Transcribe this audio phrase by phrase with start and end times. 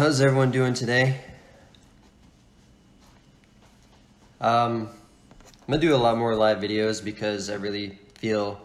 [0.00, 1.20] How's everyone doing today?
[4.40, 8.58] Um, I'm gonna do a lot more live videos because I really feel,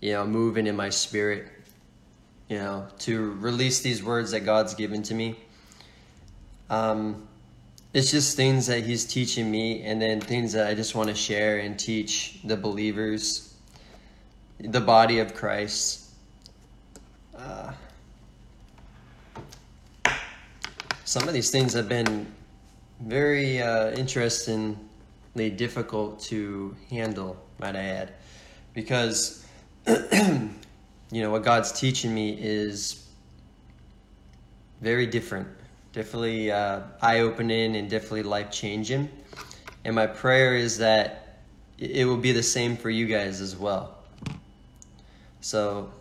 [0.00, 1.46] you know, moving in my spirit,
[2.48, 5.36] you know, to release these words that God's given to me.
[6.70, 7.28] Um,
[7.94, 11.14] it's just things that He's teaching me, and then things that I just want to
[11.14, 13.54] share and teach the believers,
[14.58, 16.10] the body of Christ.
[17.32, 17.74] Uh,
[21.12, 22.26] some of these things have been
[23.02, 28.14] very uh, interestingly difficult to handle, might I add,
[28.72, 29.46] because
[29.86, 30.50] you
[31.12, 33.06] know what God's teaching me is
[34.80, 35.48] very different,
[35.92, 39.06] definitely uh, eye-opening and definitely life-changing.
[39.84, 41.40] And my prayer is that
[41.76, 43.98] it will be the same for you guys as well.
[45.42, 45.92] So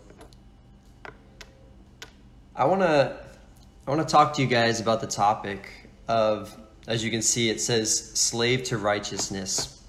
[2.56, 3.31] I want to
[3.88, 5.68] I want to talk to you guys about the topic
[6.08, 6.56] of,
[6.88, 9.82] as you can see, it says slave to righteousness.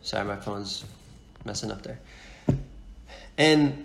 [0.00, 0.86] Sorry, my phone's
[1.44, 2.00] messing up there.
[3.36, 3.84] And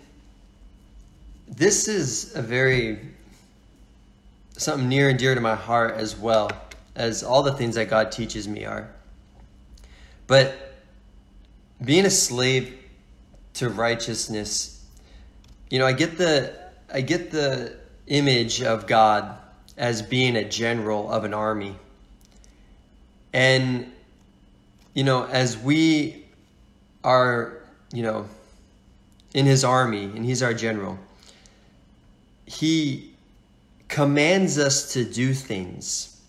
[1.49, 2.97] this is a very,
[4.55, 6.49] something near and dear to my heart as well
[6.95, 8.89] as all the things that God teaches me are.
[10.27, 10.75] But
[11.83, 12.73] being a slave
[13.55, 14.74] to righteousness
[15.75, 16.53] you know, I get the
[16.89, 17.75] I get the
[18.07, 19.37] image of God
[19.75, 21.75] as being a general of an army.
[23.33, 23.91] And
[24.93, 26.27] you know, as we
[27.03, 27.57] are,
[27.91, 28.25] you know,
[29.33, 30.97] in his army and he's our general,
[32.45, 33.11] he
[33.89, 36.21] commands us to do things.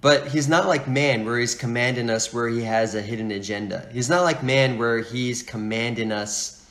[0.00, 3.88] But he's not like man where he's commanding us where he has a hidden agenda.
[3.92, 6.63] He's not like man where he's commanding us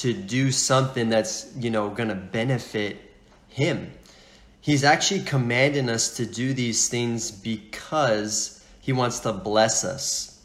[0.00, 2.96] to do something that's, you know, going to benefit
[3.48, 3.92] him.
[4.62, 10.40] He's actually commanding us to do these things because he wants to bless us.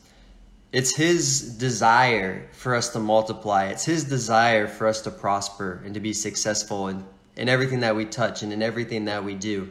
[0.71, 3.67] It's his desire for us to multiply.
[3.67, 7.05] It's his desire for us to prosper and to be successful in,
[7.37, 9.69] in everything that we touch and in everything that we do.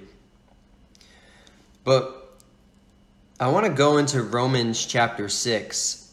[1.85, 2.39] But
[3.39, 6.04] I want to go into Romans chapter 6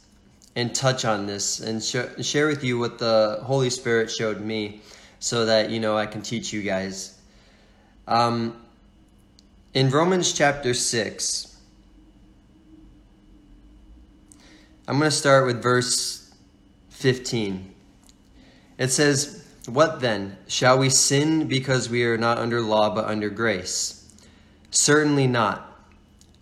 [0.56, 4.82] and touch on this and sh- share with you what the Holy Spirit showed me
[5.20, 7.18] so that you know I can teach you guys.
[8.08, 8.62] Um,
[9.74, 11.56] in Romans chapter 6,
[14.88, 16.34] I'm going to start with verse
[16.90, 17.74] 15.
[18.78, 20.38] It says, What then?
[20.48, 24.12] Shall we sin because we are not under law but under grace?
[24.72, 25.71] Certainly not.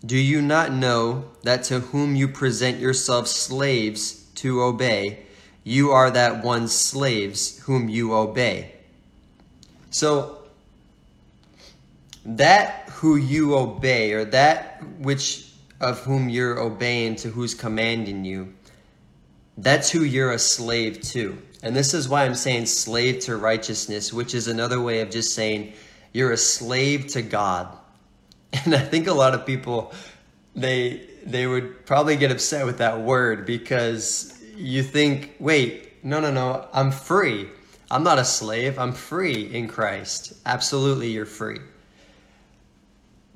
[0.04, 5.26] Do you not know that to whom you present yourselves slaves to obey,
[5.62, 8.72] you are that one's slaves whom you obey?
[9.90, 10.38] So,
[12.24, 15.50] that who you obey, or that which
[15.80, 18.54] of whom you're obeying to who's commanding you,
[19.58, 21.40] that's who you're a slave to.
[21.62, 25.34] And this is why I'm saying slave to righteousness, which is another way of just
[25.34, 25.74] saying
[26.12, 27.76] you're a slave to God.
[28.64, 29.92] And I think a lot of people
[30.54, 36.32] they they would probably get upset with that word because you think, wait, no, no,
[36.32, 37.48] no, I'm free.
[37.90, 38.78] I'm not a slave.
[38.78, 40.34] I'm free in Christ.
[40.46, 41.58] Absolutely, you're free.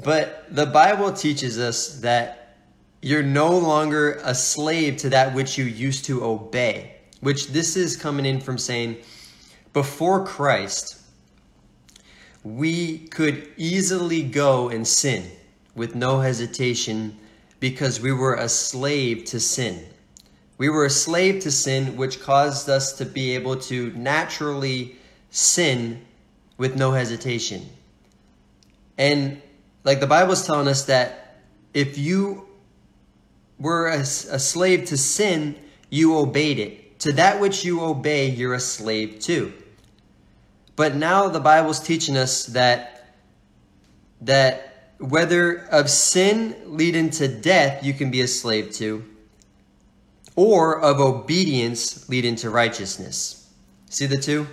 [0.02, 2.56] But the Bible teaches us that
[3.00, 7.96] you're no longer a slave to that which you used to obey, which this is
[7.96, 8.96] coming in from saying,
[9.72, 11.00] before Christ,
[12.44, 15.24] we could easily go and sin
[15.74, 17.18] with no hesitation
[17.58, 19.82] because we were a slave to sin.
[20.58, 24.96] We were a slave to sin, which caused us to be able to naturally
[25.30, 26.04] sin
[26.58, 27.66] with no hesitation.
[28.98, 29.40] And
[29.82, 31.40] like the Bible is telling us that
[31.72, 32.46] if you
[33.58, 35.56] were a, a slave to sin,
[35.88, 37.00] you obeyed it.
[37.00, 39.52] To that which you obey, you're a slave to.
[40.76, 42.90] But now the Bible's teaching us that
[44.20, 49.04] that whether of sin leading to death you can be a slave to,
[50.36, 53.48] or of obedience leading to righteousness.
[53.90, 54.46] See the two?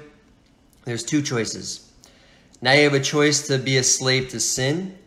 [0.86, 1.92] There's two choices.
[2.62, 4.98] Now you have a choice to be a slave to sin,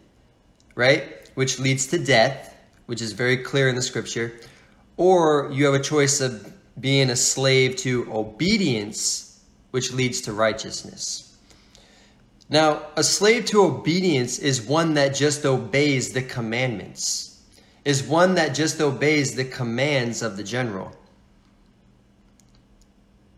[0.74, 1.30] right?
[1.34, 2.56] Which leads to death,
[2.86, 4.40] which is very clear in the scripture.
[4.96, 9.23] Or you have a choice of being a slave to obedience,
[9.74, 11.36] which leads to righteousness.
[12.48, 17.42] Now, a slave to obedience is one that just obeys the commandments,
[17.84, 20.92] is one that just obeys the commands of the general.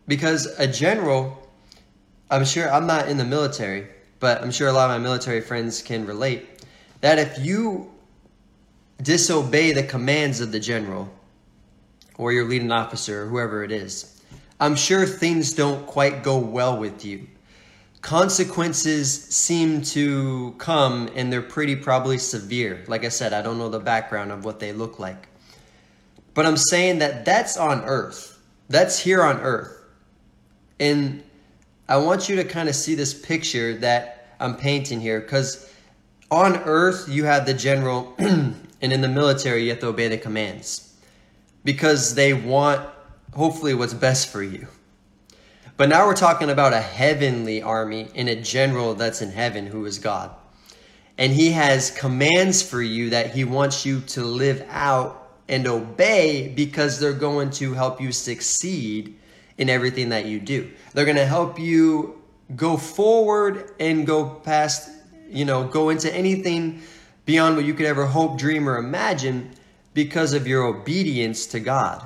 [0.07, 1.49] Because a general
[2.29, 3.87] I'm sure I'm not in the military,
[4.19, 6.67] but I'm sure a lot of my military friends can relate
[7.01, 7.89] that if you
[9.01, 11.09] disobey the commands of the general
[12.15, 14.16] or your leading officer or whoever it is,
[14.59, 17.27] I'm sure things don't quite go well with you.
[18.01, 22.83] Consequences seem to come and they're pretty probably severe.
[22.87, 25.27] Like I said, I don't know the background of what they look like.
[26.33, 28.39] But I'm saying that that's on earth.
[28.69, 29.83] That's here on earth.
[30.79, 31.23] And
[31.89, 35.71] I want you to kind of see this picture that I'm painting here because
[36.29, 40.17] on earth you have the general and in the military you have to obey the
[40.17, 40.95] commands
[41.63, 42.87] because they want
[43.37, 44.67] hopefully what's best for you.
[45.77, 49.85] But now we're talking about a heavenly army and a general that's in heaven who
[49.85, 50.31] is God.
[51.19, 56.51] And he has commands for you that he wants you to live out and obey
[56.55, 59.15] because they're going to help you succeed
[59.59, 60.71] in everything that you do.
[60.95, 62.19] They're going to help you
[62.55, 64.89] go forward and go past,
[65.29, 66.81] you know, go into anything
[67.25, 69.51] beyond what you could ever hope, dream, or imagine
[69.93, 72.03] because of your obedience to God.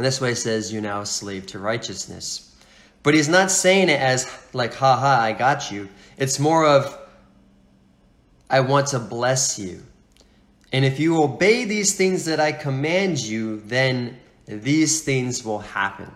[0.00, 2.56] And that's why he says you're now a slave to righteousness.
[3.02, 5.90] But he's not saying it as like, ha ha, I got you.
[6.16, 6.98] It's more of,
[8.48, 9.82] I want to bless you.
[10.72, 14.16] And if you obey these things that I command you, then
[14.46, 16.10] these things will happen.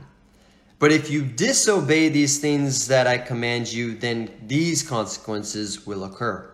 [0.78, 6.50] But if you disobey these things that I command you, then these consequences will occur.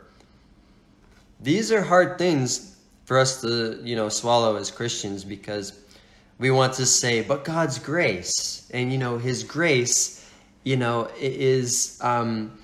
[1.39, 5.79] These are hard things for us to, you know, swallow as Christians because
[6.41, 10.29] we want to say, but God's grace, and you know, His grace,
[10.65, 12.59] you know, is, um,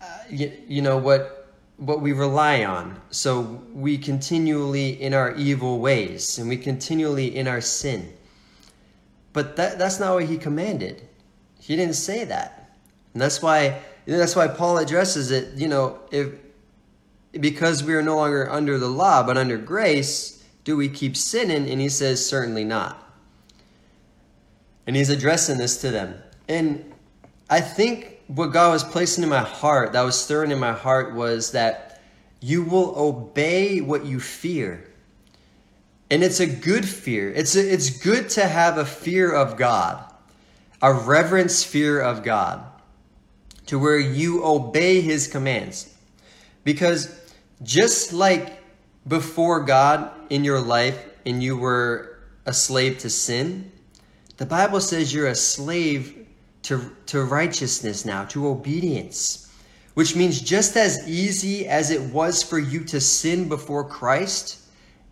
[0.00, 3.00] uh, you, you know, what what we rely on.
[3.10, 8.12] So we continually in our evil ways, and we continually in our sin.
[9.32, 11.02] But that, that's not what he commanded.
[11.60, 12.76] He didn't say that.
[13.12, 16.32] And that's why that's why Paul addresses it, you know, if
[17.32, 21.70] because we are no longer under the law but under grace, do we keep sinning?
[21.70, 23.00] And he says certainly not.
[24.86, 26.16] And he's addressing this to them.
[26.48, 26.92] And
[27.48, 31.14] I think what God was placing in my heart, that was stirring in my heart
[31.14, 32.02] was that
[32.40, 34.90] you will obey what you fear.
[36.10, 37.30] And it's a good fear.
[37.30, 40.04] It's, a, it's good to have a fear of God,
[40.82, 42.62] a reverence fear of God,
[43.66, 45.94] to where you obey his commands.
[46.62, 47.18] Because
[47.62, 48.62] just like
[49.06, 53.70] before God in your life and you were a slave to sin,
[54.36, 56.26] the Bible says you're a slave
[56.64, 59.52] to, to righteousness now, to obedience,
[59.94, 64.60] which means just as easy as it was for you to sin before Christ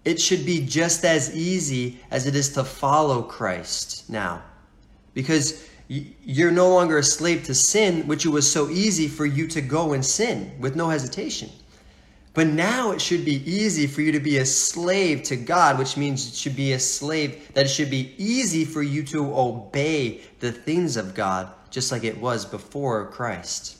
[0.05, 4.43] it should be just as easy as it is to follow Christ now.
[5.15, 9.47] Because you're no longer a slave to sin, which it was so easy for you
[9.49, 11.51] to go and sin with no hesitation.
[12.35, 15.97] But now it should be easy for you to be a slave to God, which
[15.97, 20.23] means it should be a slave, that it should be easy for you to obey
[20.41, 23.77] the things of God, just like it was before Christ.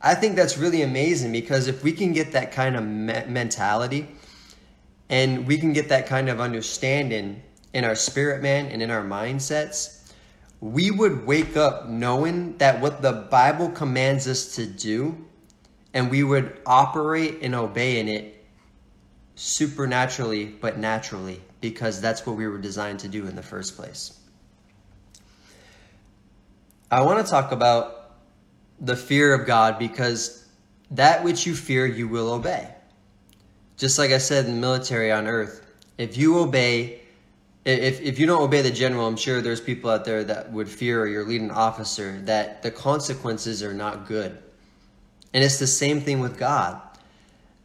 [0.00, 4.08] I think that's really amazing because if we can get that kind of me- mentality,
[5.08, 7.42] and we can get that kind of understanding
[7.72, 10.12] in our spirit man and in our mindsets,
[10.60, 15.24] we would wake up knowing that what the Bible commands us to do,
[15.94, 18.46] and we would operate and obey in it
[19.34, 24.18] supernaturally but naturally because that's what we were designed to do in the first place.
[26.90, 28.16] I want to talk about
[28.80, 30.46] the fear of God because
[30.92, 32.68] that which you fear you will obey.
[33.76, 35.64] Just like I said in the military on earth,
[35.98, 37.02] if you obey,
[37.64, 40.68] if, if you don't obey the general, I'm sure there's people out there that would
[40.68, 44.38] fear your leading officer that the consequences are not good.
[45.32, 46.80] And it's the same thing with God.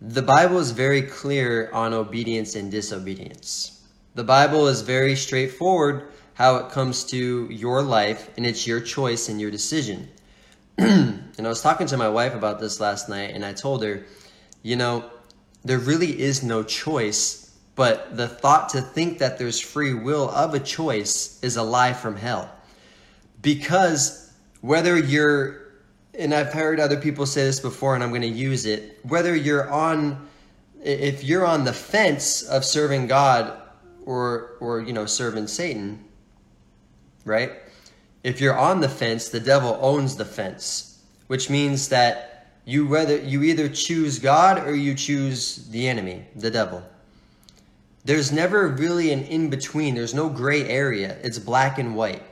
[0.01, 3.81] The Bible is very clear on obedience and disobedience.
[4.15, 9.29] The Bible is very straightforward how it comes to your life, and it's your choice
[9.29, 10.09] and your decision.
[10.77, 14.05] and I was talking to my wife about this last night, and I told her,
[14.61, 15.09] you know,
[15.63, 20.53] there really is no choice, but the thought to think that there's free will of
[20.53, 22.51] a choice is a lie from hell.
[23.41, 25.62] Because whether you're,
[26.17, 29.35] and I've heard other people say this before and I'm going to use it, whether
[29.35, 30.27] you're on,
[30.83, 33.59] if you're on the fence of serving God
[34.05, 36.03] or, or, you know, serving Satan,
[37.25, 37.51] right?
[38.23, 42.29] If you're on the fence, the devil owns the fence, which means that
[42.65, 46.83] you whether you either choose God or you choose the enemy, the devil.
[48.05, 49.95] There's never really an in between.
[49.95, 51.17] There's no gray area.
[51.23, 52.23] It's black and white.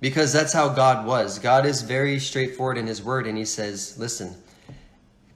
[0.00, 1.38] Because that's how God was.
[1.38, 4.34] God is very straightforward in his word and he says, "Listen,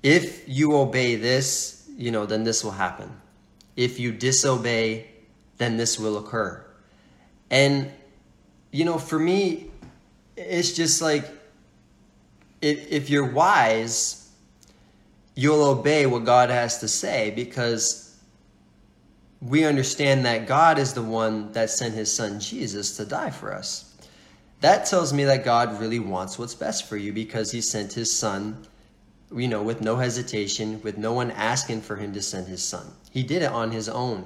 [0.02, 3.10] if you obey this, you know, then this will happen.
[3.76, 5.06] If you disobey,
[5.58, 6.64] then this will occur."
[7.50, 7.90] And
[8.72, 9.70] you know, for me,
[10.36, 11.30] it's just like
[12.60, 14.30] if, if you're wise,
[15.34, 18.18] you'll obey what God has to say because
[19.40, 23.52] we understand that God is the one that sent his son Jesus to die for
[23.52, 23.93] us.
[24.64, 28.10] That tells me that God really wants what's best for you because he sent his
[28.10, 28.66] son,
[29.30, 32.86] you know, with no hesitation, with no one asking for him to send his son.
[33.10, 34.24] He did it on his own.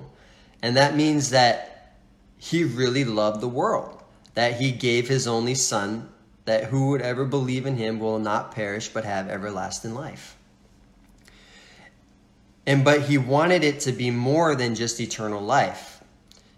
[0.62, 1.96] And that means that
[2.36, 4.00] he really loved the world,
[4.34, 6.08] that he gave his only son
[6.44, 10.36] that who would ever believe in him will not perish but have everlasting life.
[12.64, 16.00] And but he wanted it to be more than just eternal life.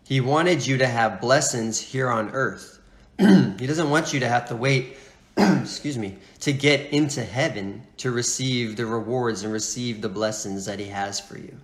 [0.04, 2.76] He wanted you to have blessings here on earth.
[3.58, 4.96] he doesn't want you to have to wait,
[5.36, 10.78] excuse me, to get into heaven to receive the rewards and receive the blessings that
[10.78, 11.54] he has for you.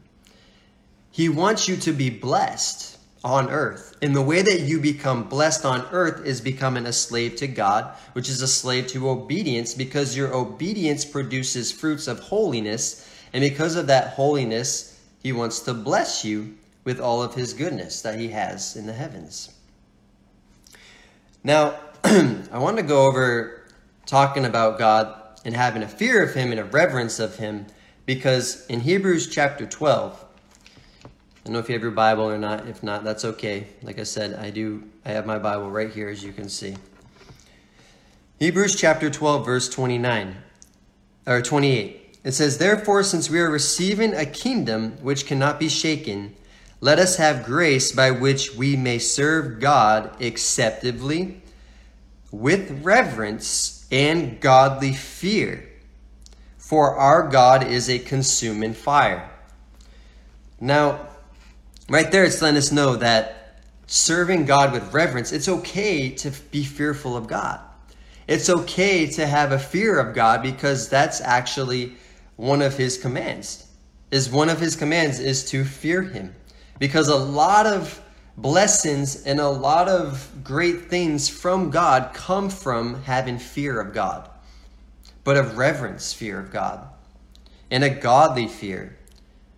[1.10, 3.96] He wants you to be blessed on earth.
[4.02, 7.86] And the way that you become blessed on earth is becoming a slave to God,
[8.12, 13.10] which is a slave to obedience, because your obedience produces fruits of holiness.
[13.32, 18.02] And because of that holiness, He wants to bless you with all of His goodness
[18.02, 19.55] that He has in the heavens.
[21.46, 23.62] Now, I want to go over
[24.04, 27.66] talking about God and having a fear of Him and a reverence of Him,
[28.04, 30.24] because in Hebrews chapter 12,
[31.04, 31.08] I
[31.44, 32.66] don't know if you have your Bible or not.
[32.66, 33.68] If not, that's okay.
[33.84, 34.90] Like I said, I do.
[35.04, 36.74] I have my Bible right here, as you can see.
[38.40, 40.38] Hebrews chapter 12, verse 29
[41.28, 42.18] or 28.
[42.24, 46.34] It says, Therefore, since we are receiving a kingdom which cannot be shaken,
[46.80, 51.42] let us have grace by which we may serve God acceptably
[52.30, 55.68] with reverence and godly fear.
[56.58, 59.30] For our God is a consuming fire.
[60.60, 61.06] Now,
[61.88, 66.64] Right there, it's letting us know that serving God with reverence, it's okay to be
[66.64, 67.60] fearful of God.
[68.26, 71.94] It's okay to have a fear of God because that's actually
[72.34, 73.68] one of his commands.
[74.10, 76.34] Is one of his commands is to fear him.
[76.78, 78.00] Because a lot of
[78.36, 84.28] blessings and a lot of great things from God come from having fear of God.
[85.24, 86.86] But of reverence fear of God
[87.70, 88.96] and a godly fear.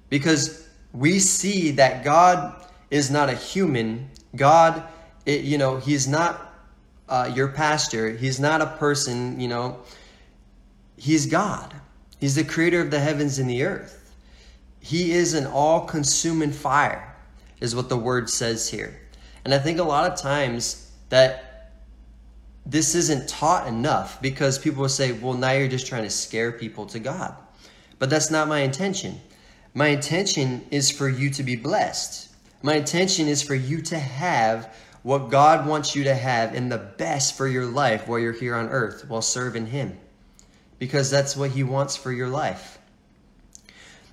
[0.09, 4.09] Because we see that God is not a human.
[4.35, 4.83] God,
[5.27, 6.55] it, you know, He's not
[7.09, 8.11] uh, your pastor.
[8.11, 9.79] He's not a person, you know.
[10.97, 11.75] He's God.
[12.19, 14.13] He's the creator of the heavens and the earth.
[14.81, 17.08] He is an all consuming fire,
[17.61, 19.01] is what the word says here.
[19.45, 21.73] And I think a lot of times that
[22.67, 26.53] this isn't taught enough because people will say, well, now you're just trying to scare
[26.53, 27.35] people to God.
[27.99, 29.21] But that's not my intention.
[29.75, 32.29] My intention is for you to be blessed.
[32.63, 36.79] My intention is for you to have what God wants you to have and the
[36.79, 39.97] best for your life while you're here on earth, while serving Him.
[40.79, 42.78] Because that's what He wants for your life.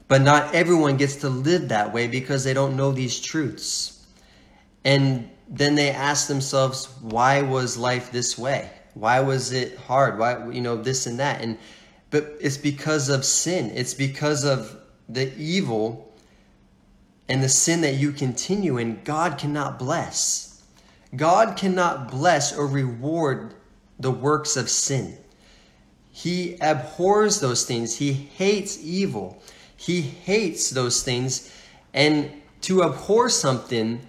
[0.07, 4.05] But not everyone gets to live that way because they don't know these truths.
[4.83, 8.69] And then they ask themselves, why was life this way?
[8.93, 10.19] Why was it hard?
[10.19, 11.41] Why, you know, this and that?
[11.41, 11.57] And,
[12.11, 13.71] but it's because of sin.
[13.73, 14.77] It's because of
[15.09, 16.13] the evil
[17.27, 20.63] and the sin that you continue in, God cannot bless.
[21.15, 23.55] God cannot bless or reward
[23.99, 25.17] the works of sin.
[26.11, 27.97] He abhors those things.
[27.97, 29.41] He hates evil.
[29.77, 31.51] He hates those things.
[31.93, 34.01] And to abhor something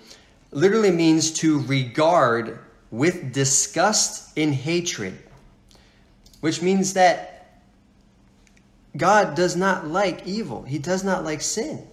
[0.51, 2.59] literally means to regard
[2.91, 5.19] with disgust and hatred,
[6.41, 7.61] which means that
[8.97, 11.87] God does not like evil, He does not like sin.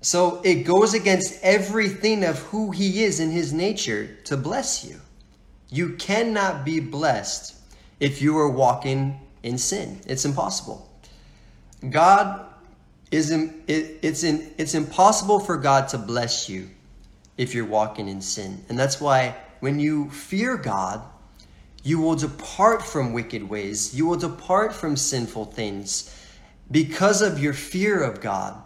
[0.00, 5.00] So it goes against everything of who He is in His nature to bless you.
[5.68, 7.56] You cannot be blessed
[7.98, 10.00] if you are walking in sin.
[10.06, 10.85] It's impossible.
[11.88, 12.44] God
[13.10, 16.70] is it's in, it's impossible for God to bless you
[17.36, 18.64] if you're walking in sin.
[18.68, 21.02] And that's why when you fear God,
[21.82, 23.94] you will depart from wicked ways.
[23.94, 26.12] You will depart from sinful things
[26.70, 28.60] because of your fear of God.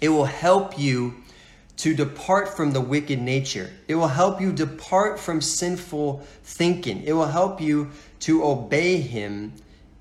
[0.00, 1.22] It will help you
[1.78, 3.70] to depart from the wicked nature.
[3.88, 7.02] It will help you depart from sinful thinking.
[7.02, 9.52] It will help you to obey Him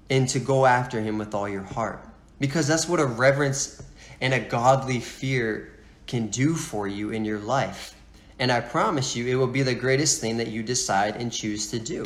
[0.09, 2.07] and to go after Him with all your heart.
[2.41, 3.83] Because that's what a reverence
[4.19, 5.71] and a godly fear
[6.07, 7.95] can do for you in your life.
[8.39, 11.69] And I promise you, it will be the greatest thing that you decide and choose
[11.69, 12.03] to do.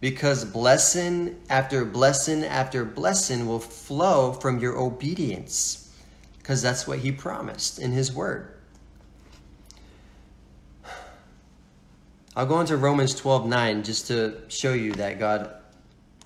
[0.00, 5.92] Because blessing after blessing after blessing will flow from your obedience.
[6.38, 8.54] Because that's what he promised in his word.
[12.36, 15.52] I'll go into Romans 12 9 just to show you that God,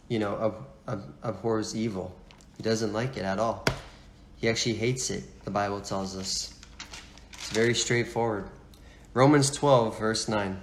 [0.08, 0.54] you know,
[0.86, 2.14] ab- ab- abhors evil.
[2.58, 3.64] He doesn't like it at all.
[4.36, 6.54] He actually hates it, the Bible tells us.
[7.32, 8.48] It's very straightforward.
[9.14, 10.60] Romans 12, verse 9.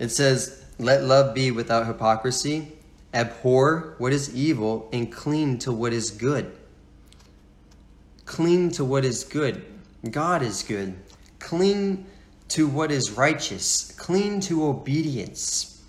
[0.00, 2.72] It says, Let love be without hypocrisy,
[3.14, 6.52] abhor what is evil, and cling to what is good.
[8.24, 9.64] Cling to what is good.
[10.10, 10.96] God is good.
[11.38, 12.06] Cling
[12.48, 13.92] to what is righteous.
[13.92, 15.82] Cling to obedience.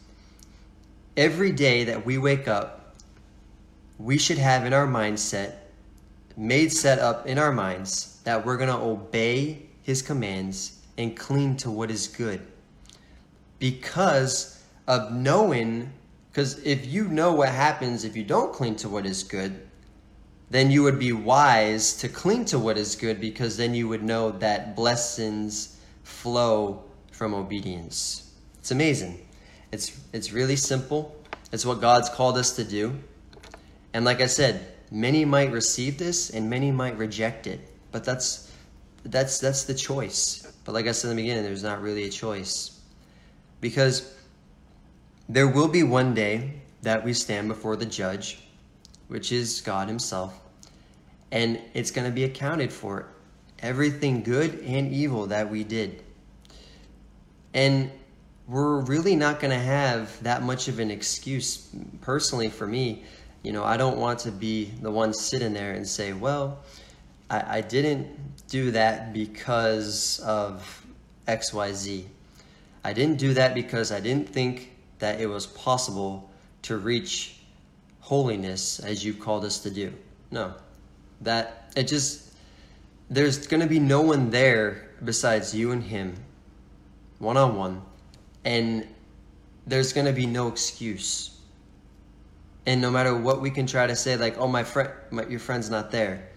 [1.18, 2.83] Every day that we wake up,
[4.03, 5.53] we should have in our mindset,
[6.36, 11.55] made set up in our minds, that we're going to obey his commands and cling
[11.55, 12.41] to what is good.
[13.60, 15.89] Because of knowing,
[16.29, 19.67] because if you know what happens if you don't cling to what is good,
[20.50, 24.03] then you would be wise to cling to what is good because then you would
[24.03, 28.33] know that blessings flow from obedience.
[28.60, 29.25] It's amazing.
[29.72, 31.15] It's it's really simple.
[31.53, 33.00] It's what God's called us to do.
[33.93, 37.59] And like I said, many might receive this and many might reject it.
[37.91, 38.51] But that's
[39.03, 40.51] that's that's the choice.
[40.63, 42.79] But like I said in the beginning, there's not really a choice.
[43.62, 44.15] Because
[45.29, 48.43] there will be one day that we stand before the judge,
[49.07, 50.38] which is God himself,
[51.31, 53.07] and it's going to be accounted for
[53.59, 56.03] everything good and evil that we did.
[57.53, 57.89] And
[58.47, 61.69] we're really not going to have that much of an excuse
[62.01, 63.03] personally for me.
[63.43, 66.59] You know, I don't want to be the one sitting there and say, well,
[67.29, 68.07] I, I didn't
[68.47, 70.85] do that because of
[71.27, 72.05] XYZ.
[72.83, 76.29] I didn't do that because I didn't think that it was possible
[76.63, 77.38] to reach
[77.99, 79.93] holiness as you've called us to do.
[80.32, 80.53] No.
[81.21, 82.34] That it just
[83.10, 86.15] there's going to be no one there besides you and him
[87.19, 87.82] one on one
[88.45, 88.88] and
[89.67, 91.33] there's going to be no excuse.
[92.65, 94.89] And no matter what we can try to say like, "Oh, my friend
[95.30, 96.30] your friend's not there."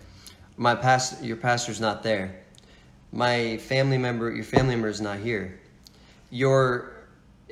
[0.57, 2.35] my past your pastor's not there.
[3.13, 5.61] My family member your family member is not here.
[6.31, 6.93] Your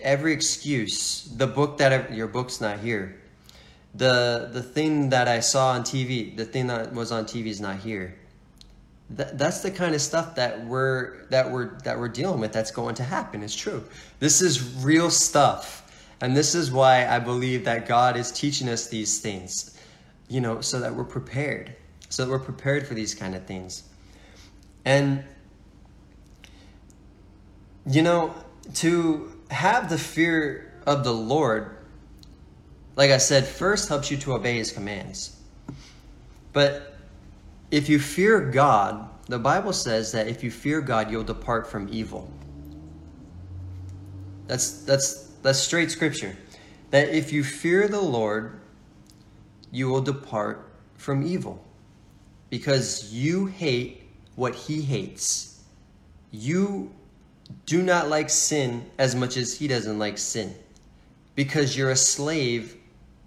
[0.03, 3.21] every excuse the book that your book's not here.
[3.95, 7.61] The the thing that i saw on tv the thing that was on tv is
[7.61, 8.17] not here.
[9.11, 12.71] That, that's the kind of stuff that we're that we're that we're dealing with that's
[12.71, 13.43] going to happen.
[13.43, 13.85] It's true.
[14.19, 15.84] This is real stuff
[16.21, 19.79] and this is why i believe that god is teaching us these things
[20.29, 21.75] you know so that we're prepared
[22.15, 23.83] so that we're prepared for these kind of things.
[24.85, 25.25] And,
[27.87, 28.35] you know,
[28.75, 31.77] to have the fear of the Lord,
[32.95, 35.41] like I said, first helps you to obey his commands.
[36.53, 36.97] But
[37.73, 41.89] if you fear God, the Bible says that if you fear God, you'll depart from
[41.91, 42.31] evil.
[44.47, 46.37] That's that's that's straight scripture.
[46.91, 48.61] That if you fear the Lord,
[49.71, 51.63] you will depart from evil
[52.49, 55.63] because you hate what he hates.
[56.31, 56.93] You
[57.67, 60.55] do not like sin as much as he doesn't like sin
[61.35, 62.77] because you're a slave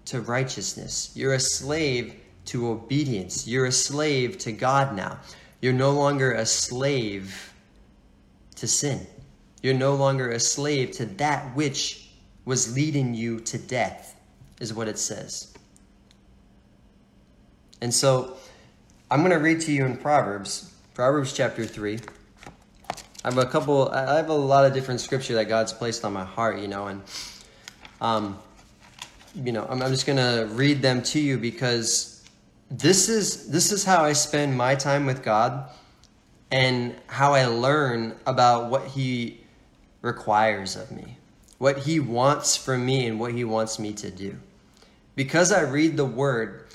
[0.06, 1.12] to righteousness.
[1.14, 3.46] You're a slave to obedience.
[3.46, 5.20] You're a slave to God now.
[5.60, 7.52] You're no longer a slave
[8.56, 9.06] to sin.
[9.62, 12.07] You're no longer a slave to that which
[12.48, 14.18] was leading you to death,
[14.58, 15.52] is what it says.
[17.82, 18.38] And so,
[19.10, 21.98] I'm going to read to you in Proverbs, Proverbs chapter 3.
[23.22, 26.14] I have a couple, I have a lot of different scripture that God's placed on
[26.14, 27.02] my heart, you know, and,
[28.00, 28.38] um,
[29.34, 32.26] you know, I'm, I'm just going to read them to you because
[32.70, 35.68] this is, this is how I spend my time with God
[36.50, 39.44] and how I learn about what He
[40.00, 41.17] requires of me,
[41.58, 44.38] what He wants from me, and what He wants me to do.
[45.14, 46.68] Because I read the Word,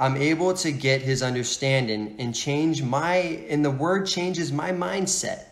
[0.00, 3.16] I'm able to get his understanding and change my,
[3.50, 5.44] and the word changes my mindset.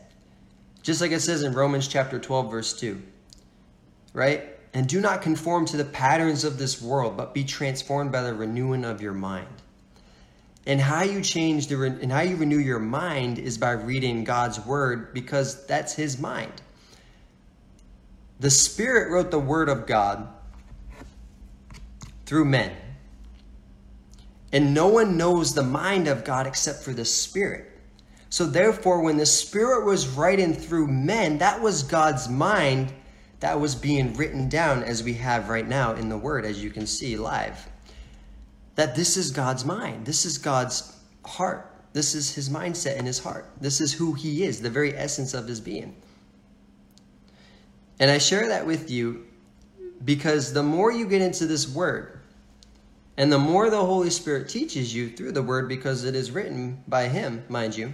[0.82, 3.02] Just like it says in Romans chapter 12, verse 2.
[4.14, 4.44] Right?
[4.72, 8.32] And do not conform to the patterns of this world, but be transformed by the
[8.32, 9.48] renewing of your mind.
[10.66, 14.64] And how you change the and how you renew your mind is by reading God's
[14.64, 16.62] word because that's his mind.
[18.40, 20.28] The Spirit wrote the word of God
[22.26, 22.76] through men.
[24.52, 27.78] And no one knows the mind of God except for the Spirit.
[28.30, 32.92] So, therefore, when the Spirit was writing through men, that was God's mind
[33.40, 36.70] that was being written down as we have right now in the Word, as you
[36.70, 37.68] can see live.
[38.74, 43.18] That this is God's mind, this is God's heart, this is His mindset and His
[43.18, 45.96] heart, this is who He is, the very essence of His being.
[48.00, 49.26] And I share that with you
[50.04, 52.20] because the more you get into this Word,
[53.16, 56.82] and the more the Holy Spirit teaches you through the Word, because it is written
[56.86, 57.92] by Him, mind you,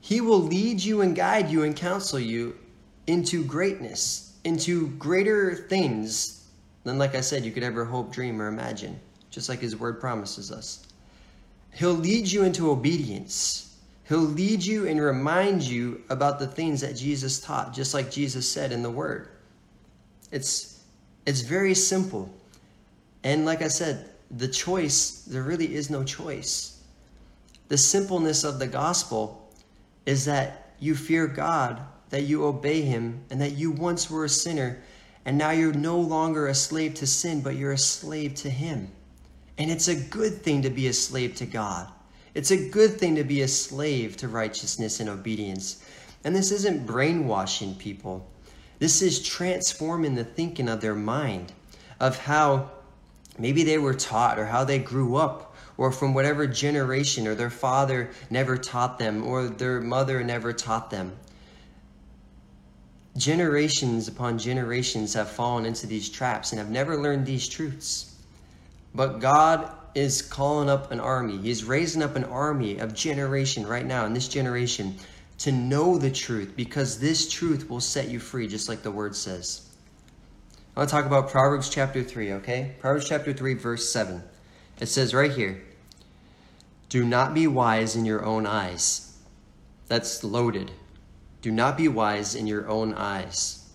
[0.00, 2.54] He will lead you and guide you and counsel you
[3.06, 6.48] into greatness, into greater things
[6.84, 9.00] than, like I said, you could ever hope, dream, or imagine,
[9.30, 10.86] just like His Word promises us.
[11.72, 13.65] He'll lead you into obedience.
[14.08, 18.48] He'll lead you and remind you about the things that Jesus taught, just like Jesus
[18.48, 19.28] said in the Word.
[20.30, 20.84] It's,
[21.26, 22.32] it's very simple.
[23.24, 26.80] And like I said, the choice, there really is no choice.
[27.68, 29.50] The simpleness of the gospel
[30.04, 34.28] is that you fear God, that you obey Him, and that you once were a
[34.28, 34.80] sinner,
[35.24, 38.88] and now you're no longer a slave to sin, but you're a slave to Him.
[39.58, 41.88] And it's a good thing to be a slave to God.
[42.36, 45.82] It's a good thing to be a slave to righteousness and obedience.
[46.22, 48.30] And this isn't brainwashing people.
[48.78, 51.54] This is transforming the thinking of their mind,
[51.98, 52.72] of how
[53.38, 57.48] maybe they were taught or how they grew up or from whatever generation or their
[57.48, 61.16] father never taught them or their mother never taught them.
[63.16, 68.14] Generations upon generations have fallen into these traps and have never learned these truths.
[68.94, 71.38] But God is calling up an army.
[71.38, 74.94] He's raising up an army of generation right now in this generation
[75.38, 79.16] to know the truth because this truth will set you free, just like the word
[79.16, 79.66] says.
[80.76, 82.74] I want to talk about Proverbs chapter 3, okay?
[82.78, 84.22] Proverbs chapter 3, verse 7.
[84.80, 85.62] It says right here
[86.90, 89.16] Do not be wise in your own eyes.
[89.88, 90.72] That's loaded.
[91.40, 93.66] Do not be wise in your own eyes.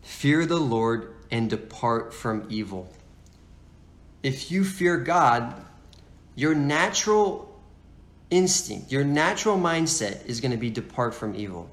[0.00, 2.90] Fear the Lord and depart from evil
[4.22, 5.54] if you fear God,
[6.34, 7.60] your natural
[8.30, 11.70] instinct, your natural mindset is going to be depart from evil.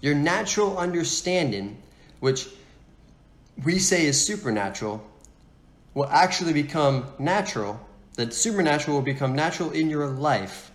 [0.00, 1.76] Your natural understanding,
[2.20, 2.48] which
[3.64, 5.04] we say is supernatural,
[5.94, 7.80] will actually become natural.
[8.14, 10.70] That supernatural will become natural in your life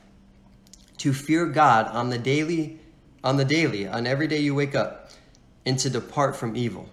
[0.99, 2.80] to fear God on the daily,
[3.23, 5.12] on the daily, on every day you wake up,
[5.65, 6.89] and to depart from evil.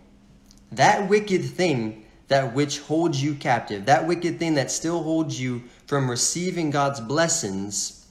[0.72, 5.60] That wicked thing that which holds you captive, that wicked thing that still holds you
[5.88, 8.06] from receiving God's blessings,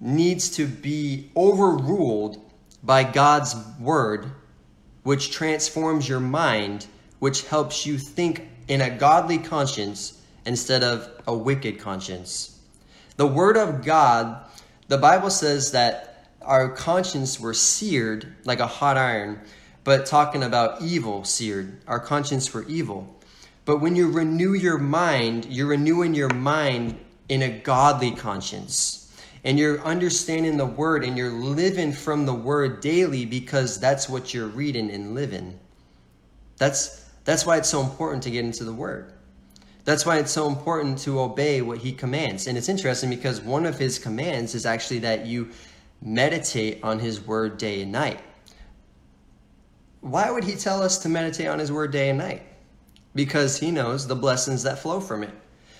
[0.00, 2.40] needs to be overruled
[2.82, 4.30] by God's word,
[5.02, 6.86] which transforms your mind,
[7.18, 12.58] which helps you think in a godly conscience instead of a wicked conscience.
[13.16, 14.46] The word of God,
[14.88, 19.40] the Bible says that our conscience were seared like a hot iron
[19.84, 21.78] but talking about evil seared.
[21.86, 23.14] Our conscience for evil.
[23.66, 29.00] But when you renew your mind, you're renewing your mind in a godly conscience.
[29.44, 34.32] And you're understanding the word and you're living from the word daily because that's what
[34.32, 35.58] you're reading and living.
[36.56, 39.12] That's that's why it's so important to get into the word.
[39.84, 42.46] That's why it's so important to obey what he commands.
[42.46, 45.50] And it's interesting because one of his commands is actually that you
[46.00, 48.20] meditate on his word day and night
[50.04, 52.42] why would he tell us to meditate on his word day and night?
[53.14, 55.30] Because he knows the blessings that flow from it.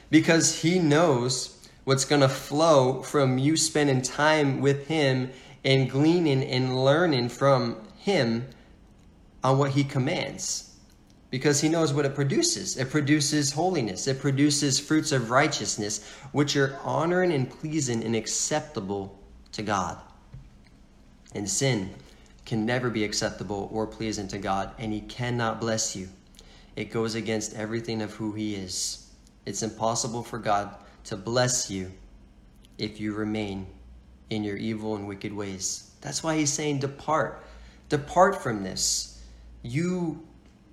[0.09, 5.31] Because he knows what's going to flow from you spending time with him
[5.63, 8.47] and gleaning and learning from him
[9.43, 10.75] on what he commands.
[11.29, 12.79] Because he knows what it produces.
[12.79, 14.07] It produces holiness.
[14.07, 19.19] It produces fruits of righteousness, which are honoring and pleasing and acceptable
[19.53, 19.99] to God.
[21.35, 21.91] And sin
[22.45, 26.09] can never be acceptable or pleasing to God, and He cannot bless you.
[26.77, 29.11] It goes against everything of who He is.
[29.47, 31.93] It's impossible for God to bless you
[32.79, 33.67] if you remain
[34.31, 35.91] in your evil and wicked ways.
[36.01, 37.43] That's why He's saying, Depart.
[37.89, 39.23] Depart from this.
[39.63, 40.23] You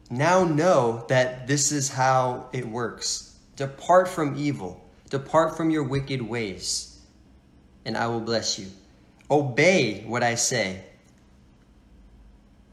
[0.09, 3.37] now know that this is how it works.
[3.55, 4.89] Depart from evil.
[5.09, 6.99] Depart from your wicked ways,
[7.85, 8.67] and I will bless you.
[9.29, 10.83] Obey what I say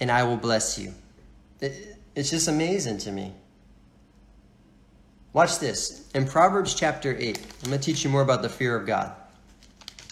[0.01, 0.95] and I will bless you.
[1.61, 3.33] it's just amazing to me.
[5.33, 6.11] Watch this.
[6.15, 9.13] In Proverbs chapter 8, I'm going to teach you more about the fear of God.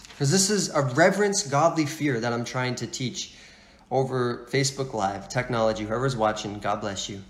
[0.09, 3.35] Because this is a reverence, godly fear that I'm trying to teach
[3.91, 7.21] over Facebook Live, technology, whoever's watching, God bless you.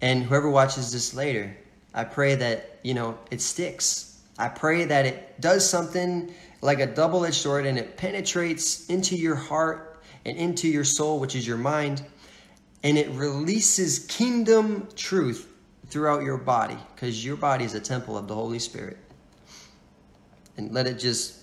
[0.00, 1.56] And whoever watches this later,
[1.94, 4.20] I pray that, you know, it sticks.
[4.38, 9.16] I pray that it does something like a double edged sword and it penetrates into
[9.16, 9.87] your heart
[10.28, 12.02] and into your soul, which is your mind,
[12.82, 15.48] and it releases kingdom truth
[15.88, 18.98] throughout your body because your body is a temple of the Holy Spirit.
[20.58, 21.40] And let it just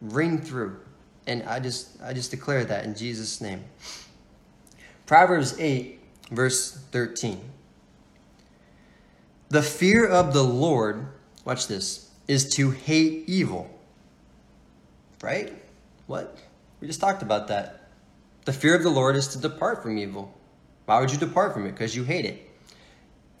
[0.00, 0.76] ring through.
[1.26, 3.62] And I just I just declare that in Jesus' name.
[5.06, 6.00] Proverbs 8,
[6.32, 7.40] verse 13.
[9.50, 11.06] The fear of the Lord,
[11.44, 13.70] watch this, is to hate evil.
[15.22, 15.52] Right?
[16.06, 16.36] What?
[16.80, 17.83] We just talked about that.
[18.44, 20.32] The fear of the Lord is to depart from evil.
[20.84, 21.72] Why would you depart from it?
[21.72, 22.50] Because you hate it.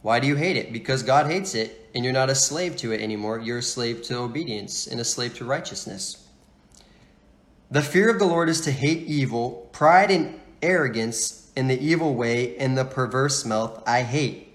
[0.02, 0.72] Why do you hate it?
[0.72, 3.38] Because God hates it, and you're not a slave to it anymore.
[3.38, 6.28] You're a slave to obedience and a slave to righteousness.
[7.70, 12.14] The fear of the Lord is to hate evil, pride and arrogance in the evil
[12.14, 14.52] way, and the perverse mouth I hate.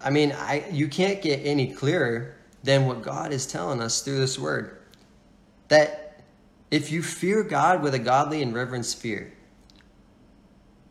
[0.00, 4.18] I mean, I you can't get any clearer than what God is telling us through
[4.18, 4.78] this word.
[5.68, 6.01] That
[6.72, 9.30] if you fear God with a godly and reverent fear,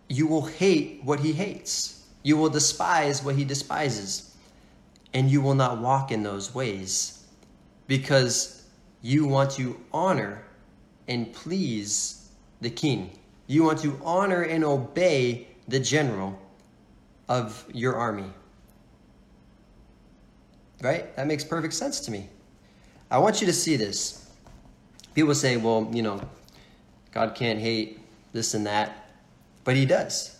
[0.08, 2.06] you will hate what he hates.
[2.22, 4.38] You will despise what he despises.
[5.16, 7.26] And you will not walk in those ways
[7.88, 8.64] because
[9.02, 10.44] you want to honor
[11.08, 12.30] and please
[12.62, 13.18] the king.
[13.48, 16.40] You want to honor and obey the general
[17.28, 18.32] of your army.
[20.80, 21.14] Right?
[21.16, 22.30] That makes perfect sense to me.
[23.10, 24.21] I want you to see this.
[25.14, 26.22] People say, well, you know,
[27.12, 28.00] God can't hate
[28.34, 29.10] this and that,
[29.64, 30.38] but he does.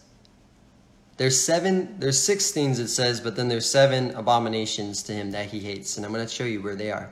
[1.18, 5.48] There's seven, there's six things it says, but then there's seven abominations to him that
[5.48, 5.98] he hates.
[5.98, 7.12] And I'm going to show you where they are.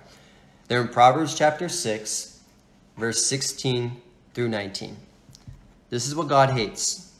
[0.67, 2.41] They're in Proverbs chapter 6,
[2.98, 4.02] verse 16
[4.34, 4.95] through 19.
[5.89, 7.13] This is what God hates.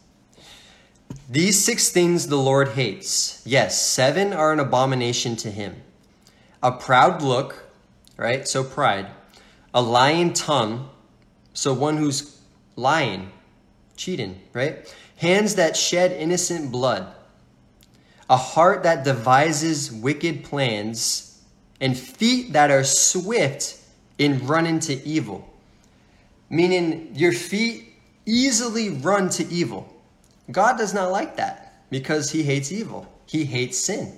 [1.30, 3.41] These six things the Lord hates.
[3.45, 5.75] Yes, seven are an abomination to him
[6.62, 7.63] a proud look,
[8.17, 8.47] right?
[8.47, 9.08] So pride,
[9.73, 10.89] a lying tongue,
[11.53, 12.39] so one who's
[12.75, 13.32] lying,
[13.95, 14.93] cheating, right?
[15.17, 17.08] Hands that shed innocent blood,
[18.29, 21.41] a heart that devises wicked plans,
[21.82, 23.79] and feet that are swift
[24.17, 25.47] in running to evil.
[26.49, 27.93] Meaning your feet
[28.25, 29.93] easily run to evil.
[30.51, 33.08] God does not like that because he hates evil.
[33.25, 34.17] He hates sin.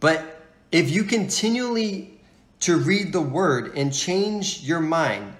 [0.00, 2.15] But if you continually
[2.60, 5.34] to read the word and change your mind,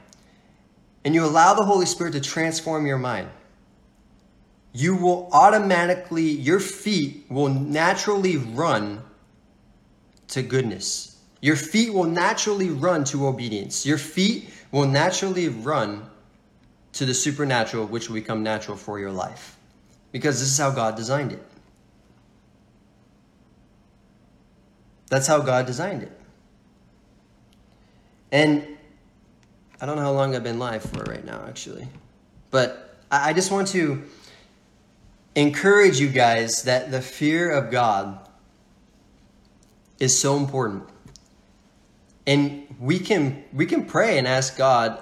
[1.05, 3.29] and you allow the Holy Spirit to transform your mind,
[4.73, 9.03] you will automatically, your feet will naturally run
[10.29, 11.17] to goodness.
[11.41, 13.87] Your feet will naturally run to obedience.
[13.87, 16.11] Your feet will naturally run
[16.93, 19.57] to the supernatural, which will become natural for your life.
[20.13, 21.43] Because this is how God designed it.
[25.09, 26.16] That's how God designed it.
[28.33, 28.67] And
[29.81, 31.87] I don't know how long I've been live for right now, actually.
[32.51, 34.03] But I just want to
[35.35, 38.19] encourage you guys that the fear of God
[39.99, 40.85] is so important.
[42.27, 45.01] And we can we can pray and ask God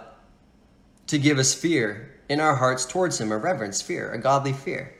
[1.07, 4.95] to give us fear in our hearts towards him, a reverence fear, a godly fear.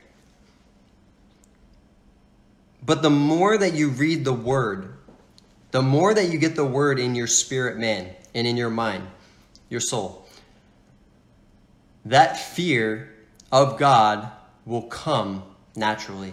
[2.83, 4.94] But the more that you read the word,
[5.75, 9.05] the more that you get the word in your spirit man and in your mind,
[9.67, 10.25] your soul,
[12.05, 13.13] that fear
[13.51, 14.31] of God
[14.65, 15.43] will come
[15.75, 16.31] naturally.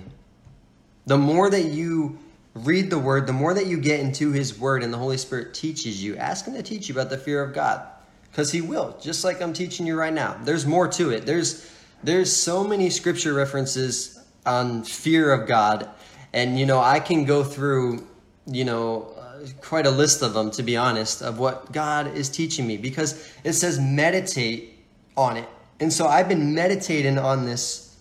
[1.06, 2.20] The more that you
[2.54, 5.54] read the word, the more that you get into his word and the Holy Spirit
[5.54, 7.84] teaches you, ask him to teach you about the fear of God
[8.30, 10.38] because he will, just like I'm teaching you right now.
[10.44, 11.26] There's more to it.
[11.26, 11.68] There's
[12.04, 15.88] there's so many scripture references on fear of God
[16.32, 18.06] and you know, I can go through,
[18.46, 19.18] you know,
[19.60, 23.32] quite a list of them to be honest of what God is teaching me because
[23.44, 24.78] it says meditate
[25.16, 25.48] on it.
[25.80, 27.96] And so I've been meditating on this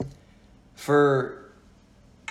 [0.75, 1.51] for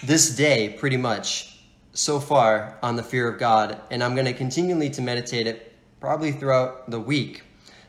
[0.03, 1.59] this day pretty much
[1.93, 5.77] so far on the fear of God and I'm going to continually to meditate it
[6.01, 7.43] probably throughout the week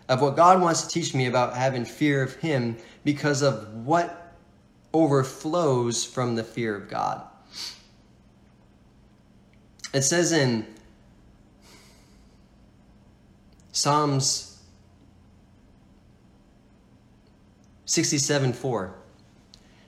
[0.10, 4.36] of what God wants to teach me about having fear of him because of what
[4.94, 7.26] overflows from the fear of God.
[9.94, 10.66] It says in
[13.72, 14.62] Psalms
[17.86, 18.96] 67 4,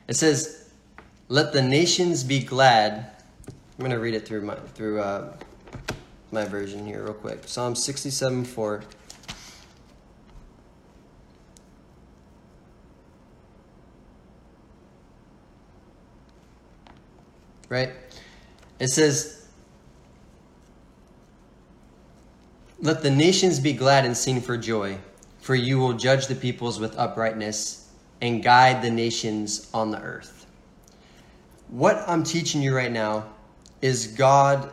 [0.07, 0.71] it says,
[1.27, 3.11] Let the nations be glad.
[3.47, 5.35] I'm going to read it through my, through, uh,
[6.31, 7.43] my version here, real quick.
[7.45, 8.83] Psalm 67 4.
[17.69, 17.91] Right?
[18.79, 19.42] It says,
[22.83, 24.97] Let the nations be glad and sing for joy,
[25.39, 27.87] for you will judge the peoples with uprightness
[28.19, 30.45] and guide the nations on the earth.
[31.69, 33.27] What I'm teaching you right now
[33.81, 34.69] is God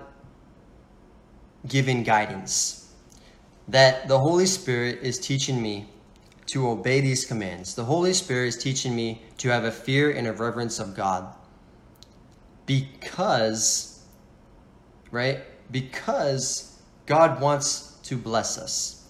[1.68, 2.92] giving guidance.
[3.68, 5.86] That the Holy Spirit is teaching me
[6.46, 7.76] to obey these commands.
[7.76, 11.32] The Holy Spirit is teaching me to have a fear and a reverence of God.
[12.66, 14.04] Because,
[15.12, 15.42] right?
[15.70, 19.04] Because God wants to bless us.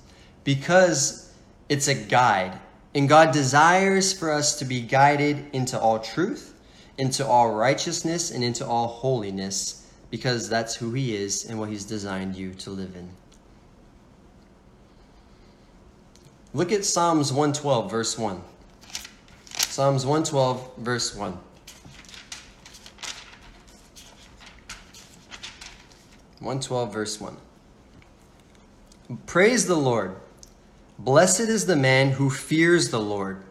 [0.44, 1.32] Because
[1.70, 2.58] it's a guide.
[2.94, 6.54] And God desires for us to be guided into all truth,
[6.98, 11.84] into all righteousness, and into all holiness, because that's who He is and what He's
[11.84, 13.08] designed you to live in.
[16.52, 18.42] Look at Psalms 112, verse 1.
[19.46, 21.38] Psalms 112, verse 1.
[26.40, 27.36] One twelve verse one.
[29.26, 30.14] Praise the Lord.
[30.98, 33.42] Blessed is the man who fears the Lord,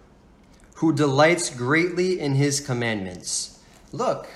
[0.76, 3.60] who delights greatly in his commandments.
[3.92, 4.28] Look,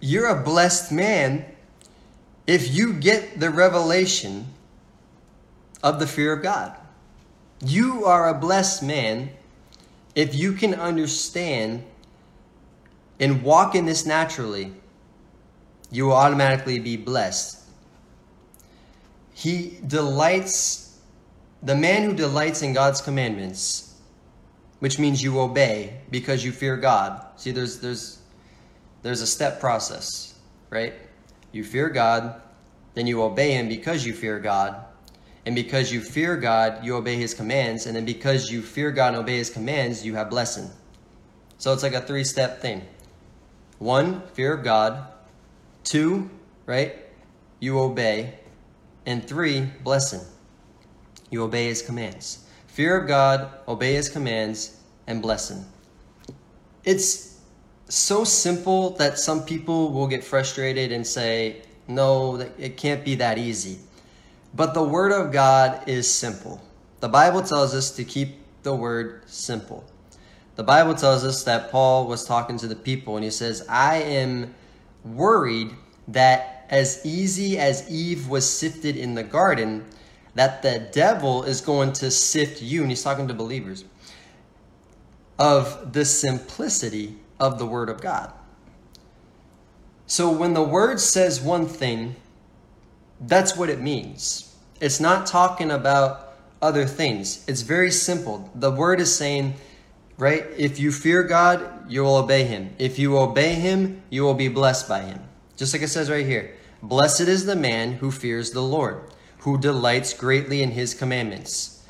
[0.00, 1.44] you're a blessed man
[2.46, 4.46] if you get the revelation
[5.82, 6.74] of the fear of God.
[7.62, 9.30] You are a blessed man
[10.14, 11.84] if you can understand
[13.18, 14.72] and walk in this naturally.
[15.90, 17.59] You will automatically be blessed.
[19.40, 20.98] He delights,
[21.62, 23.94] the man who delights in God's commandments,
[24.80, 27.24] which means you obey because you fear God.
[27.36, 28.18] See, there's there's
[29.02, 30.34] there's a step process,
[30.68, 30.92] right?
[31.52, 32.42] You fear God,
[32.92, 34.84] then you obey Him because you fear God,
[35.46, 37.86] and because you fear God, you obey his commands.
[37.86, 40.70] And then because you fear God and obey his commands, you have blessing.
[41.58, 42.82] So it's like a three step thing.
[43.78, 45.06] One, fear of God.
[45.82, 46.30] Two,
[46.66, 46.94] right?
[47.58, 48.34] You obey.
[49.06, 50.20] And three, blessing.
[51.30, 52.46] You obey his commands.
[52.66, 55.64] Fear of God, obey his commands, and blessing.
[56.84, 57.40] It's
[57.88, 63.38] so simple that some people will get frustrated and say, no, it can't be that
[63.38, 63.78] easy.
[64.54, 66.60] But the Word of God is simple.
[67.00, 69.84] The Bible tells us to keep the Word simple.
[70.56, 73.96] The Bible tells us that Paul was talking to the people and he says, I
[73.96, 74.54] am
[75.04, 75.70] worried
[76.08, 79.84] that as easy as Eve was sifted in the garden,
[80.36, 83.84] that the devil is going to sift you, and he's talking to believers,
[85.38, 88.32] of the simplicity of the Word of God.
[90.06, 92.14] So when the Word says one thing,
[93.20, 94.54] that's what it means.
[94.80, 97.44] It's not talking about other things.
[97.48, 98.50] It's very simple.
[98.54, 99.54] The word is saying,
[100.16, 100.46] right?
[100.56, 102.74] If you fear God, you will obey him.
[102.78, 105.20] If you obey him, you will be blessed by him.
[105.56, 109.02] Just like it says right here Blessed is the man who fears the Lord,
[109.40, 111.86] who delights greatly in his commandments.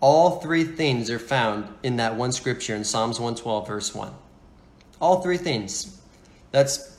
[0.00, 4.12] All three things are found in that one scripture in Psalms 112, verse 1.
[5.00, 6.00] All three things.
[6.50, 6.98] That's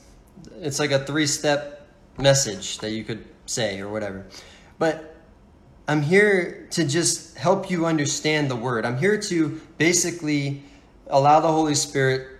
[0.59, 4.25] it's like a three-step message that you could say or whatever.
[4.79, 5.15] But
[5.87, 8.85] I'm here to just help you understand the word.
[8.85, 10.63] I'm here to basically
[11.07, 12.39] allow the Holy Spirit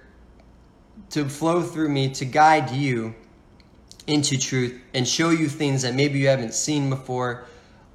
[1.12, 3.14] to flow through me to guide you
[4.08, 7.46] into truth and show you things that maybe you haven't seen before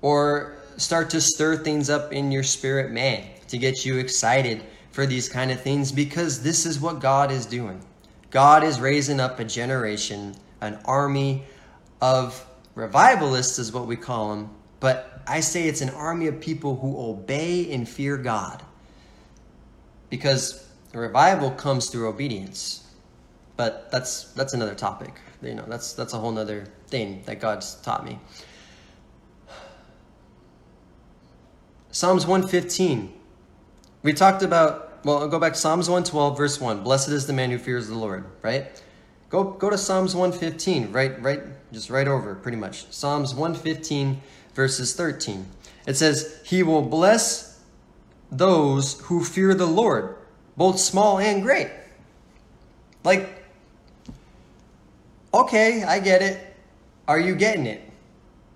[0.03, 5.07] or start to stir things up in your spirit man to get you excited for
[5.07, 7.85] these kind of things because this is what God is doing.
[8.31, 11.45] God is raising up a generation, an army
[12.01, 16.77] of Revivalists is what we call them, but I say it's an army of people
[16.77, 18.63] who obey and fear God.
[20.09, 22.87] Because revival comes through obedience.
[23.57, 25.21] But that's that's another topic.
[25.43, 28.19] You know, that's that's a whole other thing that God's taught me.
[31.93, 33.13] Psalms 115.
[34.03, 36.83] We talked about, well, I'll go back to Psalms 112, verse 1.
[36.83, 38.83] Blessed is the man who fears the Lord, right?
[39.29, 41.41] Go go to Psalms 115, right right
[41.73, 42.91] just right over pretty much.
[42.93, 44.21] Psalms 115
[44.55, 45.47] verses 13.
[45.87, 47.61] It says, "He will bless
[48.31, 50.17] those who fear the Lord,
[50.57, 51.71] both small and great."
[53.05, 53.40] Like
[55.33, 56.57] Okay, I get it.
[57.07, 57.83] Are you getting it?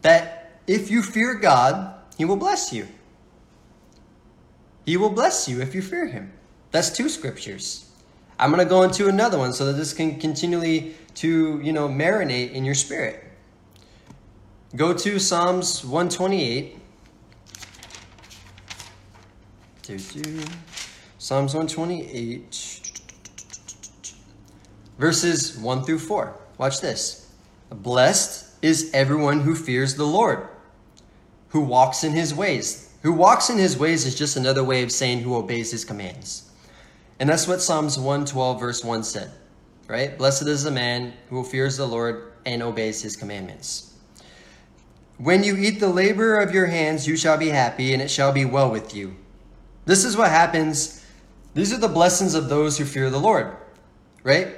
[0.03, 2.89] That if you fear God, he will bless you.
[4.85, 6.33] He will bless you if you fear him.
[6.70, 7.91] That's two scriptures.
[8.39, 11.89] I'm going to go into another one so that this can continually to, you know,
[11.89, 13.25] marinate in your spirit.
[14.75, 16.81] Go to Psalms 128.
[21.18, 22.85] Psalms 128
[24.99, 26.41] verses 1 through 4.
[26.59, 27.31] Watch this.
[27.71, 30.49] Blessed is everyone who fears the Lord,
[31.49, 32.93] who walks in his ways.
[33.03, 36.51] Who walks in his ways is just another way of saying who obeys his commands.
[37.21, 39.31] And that's what Psalms 112, verse 1 said,
[39.89, 40.17] right?
[40.17, 43.95] Blessed is the man who fears the Lord and obeys his commandments.
[45.19, 48.33] When you eat the labor of your hands, you shall be happy, and it shall
[48.33, 49.15] be well with you.
[49.85, 51.05] This is what happens.
[51.53, 53.55] These are the blessings of those who fear the Lord,
[54.23, 54.57] right?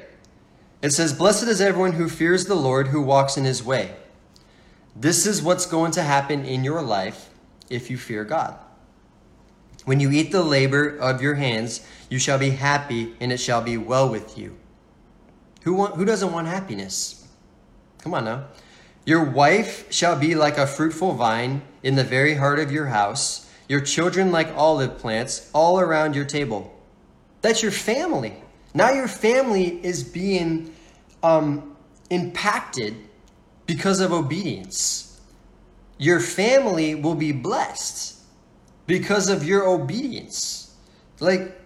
[0.83, 3.97] It says, Blessed is everyone who fears the Lord, who walks in his way.
[4.95, 7.31] This is what's going to happen in your life
[7.69, 8.59] if you fear God.
[9.85, 13.63] When you eat the labor of your hands, you shall be happy, and it shall
[13.63, 14.57] be well with you.
[15.63, 17.27] Who, want, who doesn't want happiness?
[17.99, 18.47] Come on now.
[19.05, 23.49] Your wife shall be like a fruitful vine in the very heart of your house,
[23.69, 26.73] your children like olive plants all around your table.
[27.43, 28.43] That's your family.
[28.77, 30.71] Now your family is being
[31.23, 31.75] um,
[32.11, 32.95] impacted
[33.65, 35.19] because of obedience.
[35.97, 38.21] Your family will be blessed
[38.87, 40.75] because of your obedience.
[41.21, 41.59] Like,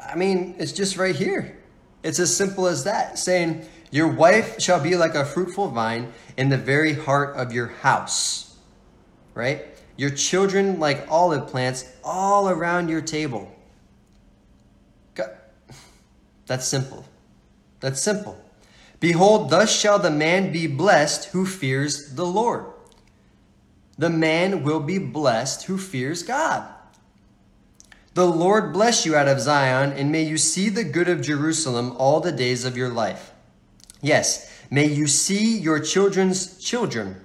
[0.00, 1.62] I mean, it's just right here.
[2.02, 6.48] It's as simple as that saying, Your wife shall be like a fruitful vine in
[6.48, 8.56] the very heart of your house,
[9.34, 9.66] right?
[9.98, 13.54] Your children like olive plants all around your table.
[16.46, 17.04] That's simple.
[17.80, 18.40] That's simple.
[19.00, 22.66] Behold, thus shall the man be blessed who fears the Lord.
[23.98, 26.68] The man will be blessed who fears God.
[28.14, 31.94] The Lord bless you out of Zion, and may you see the good of Jerusalem
[31.98, 33.32] all the days of your life.
[34.00, 37.16] Yes, may you see your children's children,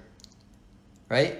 [1.08, 1.38] right?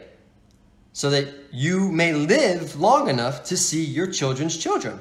[0.94, 5.00] So that you may live long enough to see your children's children,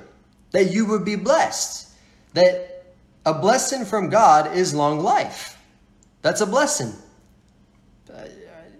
[0.51, 1.89] that you would be blessed,
[2.35, 2.70] that
[3.27, 5.59] a blessing from God is long life.
[6.23, 6.93] That's a blessing.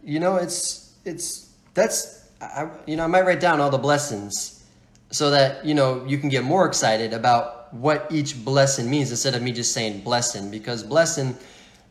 [0.03, 4.65] You know, it's it's that's I, you know I might write down all the blessings
[5.11, 9.35] so that you know you can get more excited about what each blessing means instead
[9.35, 11.37] of me just saying blessing because blessing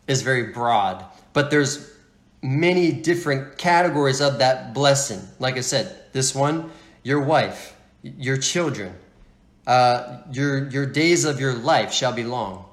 [0.08, 1.06] is very broad.
[1.34, 1.92] But there's
[2.42, 5.22] many different categories of that blessing.
[5.40, 6.72] Like I said, this one,
[7.04, 8.94] your wife, your children,
[9.70, 12.66] uh, your your days of your life shall be long.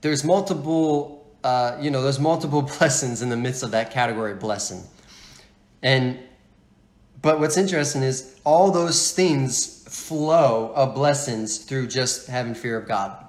[0.00, 4.82] There's multiple, uh, you know, there's multiple blessings in the midst of that category blessing,
[5.82, 6.18] and
[7.20, 12.88] but what's interesting is all those things flow of blessings through just having fear of
[12.88, 13.22] God,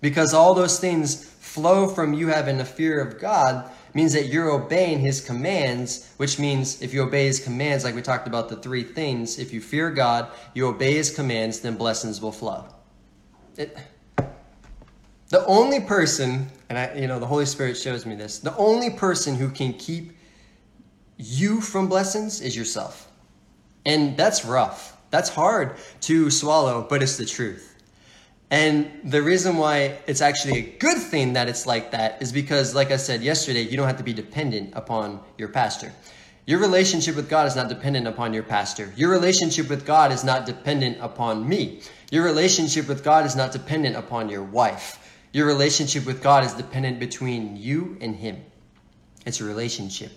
[0.00, 4.50] because all those things flow from you having a fear of God means that you're
[4.50, 8.56] obeying his commands, which means if you obey his commands, like we talked about the
[8.56, 12.66] three things, if you fear God, you obey his commands, then blessings will flow.
[13.56, 13.78] It,
[15.28, 18.90] the only person, and I, you know, the Holy Spirit shows me this, the only
[18.90, 20.12] person who can keep
[21.16, 23.10] you from blessings is yourself.
[23.86, 24.96] And that's rough.
[25.10, 27.73] That's hard to swallow, but it's the truth.
[28.50, 32.74] And the reason why it's actually a good thing that it's like that is because,
[32.74, 35.92] like I said yesterday, you don't have to be dependent upon your pastor.
[36.46, 38.92] Your relationship with God is not dependent upon your pastor.
[38.96, 41.80] Your relationship with God is not dependent upon me.
[42.10, 44.98] Your relationship with God is not dependent upon your wife.
[45.32, 48.44] Your relationship with God is dependent between you and Him.
[49.24, 50.12] It's a relationship.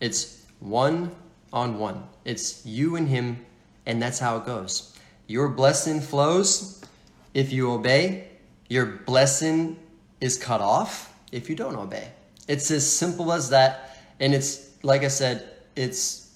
[0.00, 1.14] It's one
[1.52, 2.04] on one.
[2.24, 3.44] It's you and Him,
[3.84, 4.96] and that's how it goes.
[5.26, 6.79] Your blessing flows
[7.34, 8.28] if you obey,
[8.68, 9.78] your blessing
[10.20, 12.08] is cut off if you don't obey.
[12.48, 13.98] It's as simple as that.
[14.18, 16.34] And it's, like I said, it's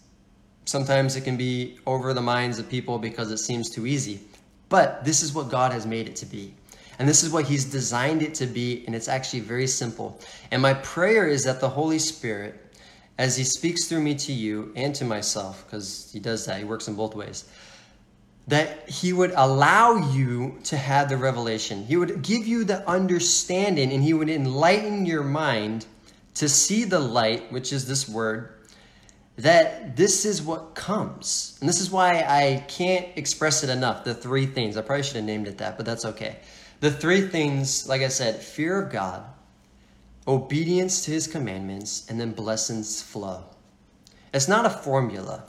[0.65, 4.21] sometimes it can be over the minds of people because it seems too easy.
[4.69, 6.55] But this is what God has made it to be.
[6.99, 8.85] And this is what He's designed it to be.
[8.87, 10.21] And it's actually very simple.
[10.51, 12.61] And my prayer is that the Holy Spirit,
[13.19, 16.65] as He speaks through me to you and to myself, because He does that, He
[16.65, 17.45] works in both ways
[18.47, 21.85] that he would allow you to have the revelation.
[21.85, 25.87] He would give you the understanding and he would enlighten your mind
[26.35, 28.51] to see the light, which is this word,
[29.37, 31.57] that this is what comes.
[31.61, 34.05] And this is why I can't express it enough.
[34.05, 34.77] The three things.
[34.77, 36.37] I probably should have named it that, but that's okay.
[36.81, 39.25] The three things, like I said, fear of God,
[40.29, 43.45] obedience to his commandments, and then blessings flow.
[44.35, 45.45] It's not a formula.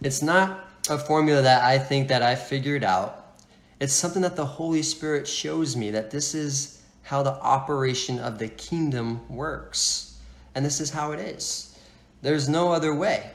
[0.00, 3.36] It's not a formula that I think that I figured out.
[3.80, 8.38] It's something that the Holy Spirit shows me that this is how the operation of
[8.38, 10.18] the kingdom works.
[10.54, 11.78] And this is how it is.
[12.22, 13.30] There's no other way.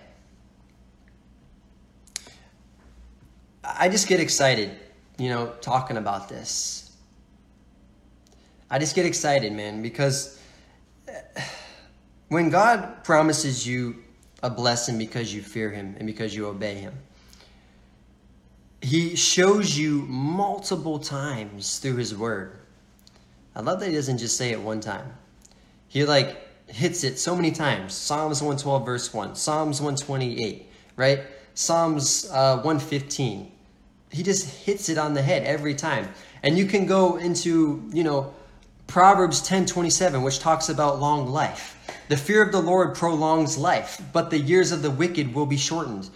[3.63, 4.71] I just get excited,
[5.17, 6.91] you know, talking about this.
[8.69, 10.39] I just get excited, man, because
[12.29, 13.95] when God promises you
[14.43, 16.93] a blessing because you fear him and because you obey him.
[18.85, 22.59] He shows you multiple times through his word.
[23.55, 25.11] I love that he doesn't just say it one time.
[25.87, 27.95] He like hits it so many times.
[27.95, 31.21] Psalms 112 verse 1, Psalms 128, right?
[31.55, 33.51] Psalms uh, 115.
[34.11, 36.07] He just hits it on the head every time.
[36.43, 38.35] And you can go into, you know,
[38.85, 41.75] Proverbs 10:27 which talks about long life.
[42.07, 45.57] The fear of the Lord prolongs life, but the years of the wicked will be
[45.57, 46.07] shortened.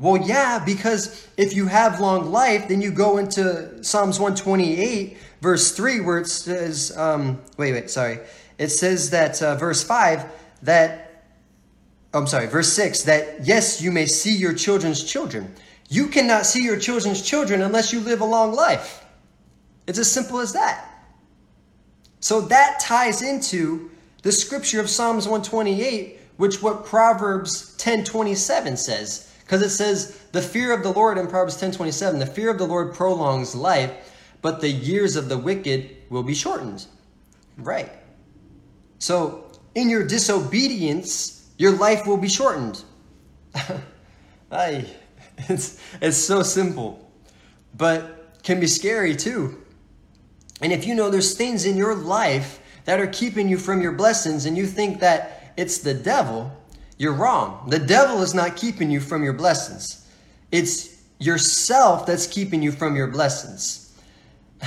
[0.00, 5.72] Well, yeah, because if you have long life, then you go into Psalms 128, verse
[5.72, 8.20] 3, where it says, um, wait, wait, sorry.
[8.56, 10.24] It says that, uh, verse 5,
[10.62, 11.24] that,
[12.14, 15.54] I'm sorry, verse 6, that yes, you may see your children's children.
[15.90, 19.04] You cannot see your children's children unless you live a long life.
[19.86, 20.82] It's as simple as that.
[22.20, 23.90] So that ties into
[24.22, 29.29] the scripture of Psalms 128, which what Proverbs 10:27 says.
[29.50, 32.68] Because it says, the fear of the Lord in Proverbs 10:27, the fear of the
[32.68, 33.90] Lord prolongs life,
[34.42, 36.86] but the years of the wicked will be shortened.
[37.58, 37.90] Right.
[39.00, 42.84] So in your disobedience, your life will be shortened.
[44.52, 44.86] I,
[45.48, 47.10] it's, it's so simple,
[47.76, 49.60] but can be scary too.
[50.60, 53.92] And if you know there's things in your life that are keeping you from your
[53.92, 56.56] blessings and you think that it's the devil,
[57.00, 57.64] you're wrong.
[57.66, 60.06] The devil is not keeping you from your blessings.
[60.52, 63.98] It's yourself that's keeping you from your blessings.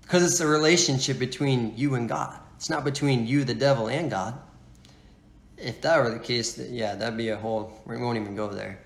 [0.00, 2.38] Because it's a relationship between you and God.
[2.56, 4.38] It's not between you, the devil, and God.
[5.56, 8.78] If that were the case, yeah, that'd be a whole, we won't even go there.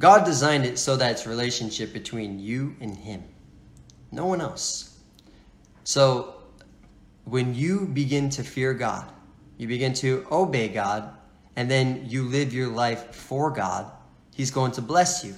[0.00, 3.22] God designed it so that it's relationship between you and Him,
[4.10, 4.98] no one else.
[5.84, 6.42] So
[7.24, 9.08] when you begin to fear God,
[9.64, 11.08] you begin to obey God,
[11.56, 13.90] and then you live your life for God,
[14.34, 15.34] He's going to bless you.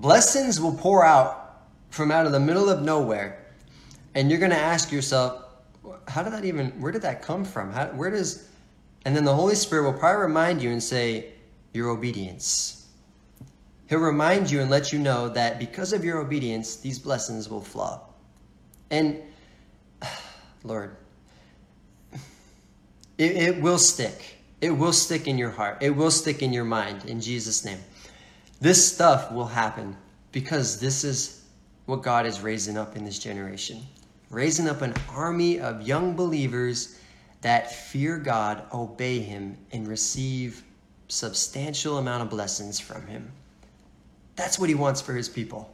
[0.00, 3.46] Blessings will pour out from out of the middle of nowhere,
[4.16, 5.44] and you're going to ask yourself,
[6.08, 7.72] how did that even, where did that come from?
[7.72, 8.48] How, where does,
[9.04, 11.34] and then the Holy Spirit will probably remind you and say,
[11.72, 12.88] your obedience.
[13.88, 17.60] He'll remind you and let you know that because of your obedience, these blessings will
[17.60, 18.00] flow.
[18.90, 19.22] And,
[20.64, 20.96] Lord,
[23.18, 24.38] it, it will stick.
[24.60, 25.78] It will stick in your heart.
[25.80, 27.78] It will stick in your mind in Jesus' name.
[28.60, 29.96] This stuff will happen
[30.32, 31.44] because this is
[31.86, 33.82] what God is raising up in this generation.
[34.30, 36.98] Raising up an army of young believers
[37.42, 40.64] that fear God, obey Him, and receive
[41.08, 43.30] substantial amount of blessings from Him.
[44.34, 45.70] That's what He wants for His people.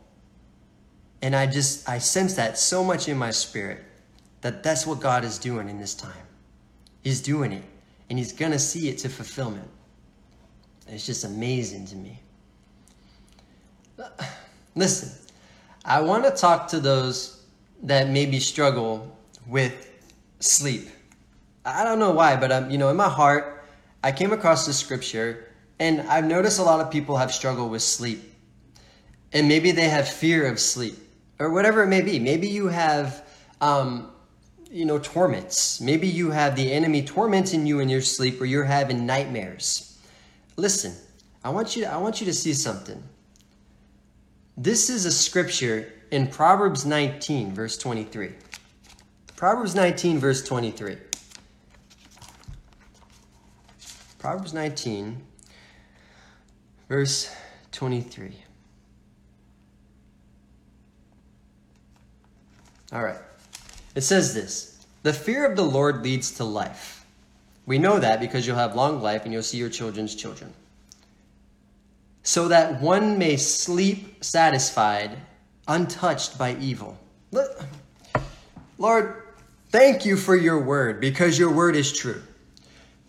[1.22, 3.84] And I just, I sense that so much in my spirit
[4.40, 6.26] that that's what God is doing in this time.
[7.02, 7.64] He's doing it,
[8.08, 9.68] and he's going to see it to fulfillment.
[10.88, 12.20] It's just amazing to me.
[14.74, 15.10] Listen,
[15.84, 17.42] I want to talk to those
[17.82, 19.90] that maybe struggle with
[20.40, 20.88] sleep.
[21.64, 23.64] I don't know why, but I'm, you know, in my heart,
[24.02, 25.48] I came across this scripture,
[25.78, 28.20] and I've noticed a lot of people have struggled with sleep.
[29.32, 30.96] And maybe they have fear of sleep,
[31.38, 32.18] or whatever it may be.
[32.18, 33.24] Maybe you have
[33.60, 34.10] um,
[34.70, 35.80] you know, torments.
[35.80, 39.98] Maybe you have the enemy tormenting you in your sleep or you're having nightmares.
[40.56, 40.94] Listen,
[41.42, 43.02] I want you to, I want you to see something.
[44.56, 48.30] This is a scripture in Proverbs 19 verse 23.
[49.36, 50.98] Proverbs 19 verse 23.
[54.18, 55.20] Proverbs 19
[56.88, 57.34] verse
[57.72, 58.36] 23.
[62.92, 63.16] All right.
[63.94, 67.04] It says this The fear of the Lord leads to life.
[67.66, 70.52] We know that because you'll have long life and you'll see your children's children.
[72.22, 75.16] So that one may sleep satisfied,
[75.68, 76.98] untouched by evil.
[78.78, 79.22] Lord,
[79.70, 82.22] thank you for your word because your word is true.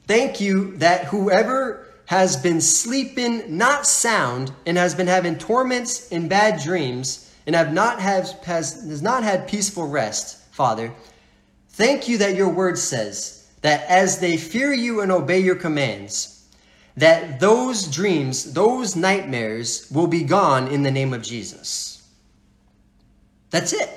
[0.05, 6.29] Thank you that whoever has been sleeping not sound and has been having torments and
[6.29, 10.93] bad dreams and have not have, has, has not had peaceful rest Father,
[11.69, 16.47] thank you that your word says that as they fear you and obey your commands,
[16.95, 22.07] that those dreams, those nightmares will be gone in the name of Jesus.
[23.49, 23.89] That's it.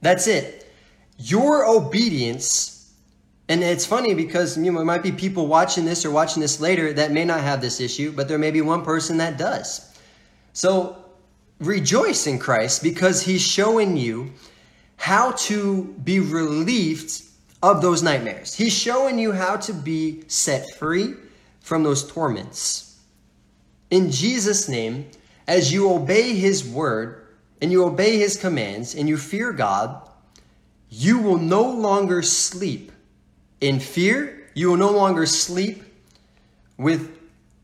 [0.00, 0.72] That's it.
[1.18, 2.94] Your obedience,
[3.48, 6.92] and it's funny because you know, might be people watching this or watching this later
[6.92, 9.98] that may not have this issue, but there may be one person that does.
[10.52, 10.96] So
[11.58, 14.32] rejoice in Christ because he's showing you
[14.98, 17.22] how to be relieved
[17.62, 18.52] of those nightmares.
[18.52, 21.14] He's showing you how to be set free
[21.60, 22.98] from those torments.
[23.90, 25.06] In Jesus' name,
[25.46, 27.26] as you obey his word
[27.62, 30.02] and you obey his commands and you fear God,
[30.90, 32.92] you will no longer sleep
[33.60, 34.50] in fear.
[34.54, 35.82] You will no longer sleep
[36.76, 37.16] with,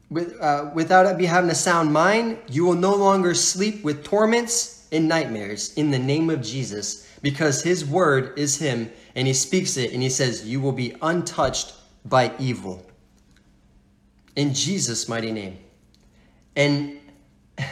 [0.09, 2.39] with, uh, without having a sound mind.
[2.49, 7.63] You will no longer sleep with torments and nightmares in the name of Jesus because
[7.63, 11.73] his word is him and he speaks it and he says, You will be untouched
[12.05, 12.85] by evil.
[14.37, 15.57] In Jesus' mighty name.
[16.55, 17.01] And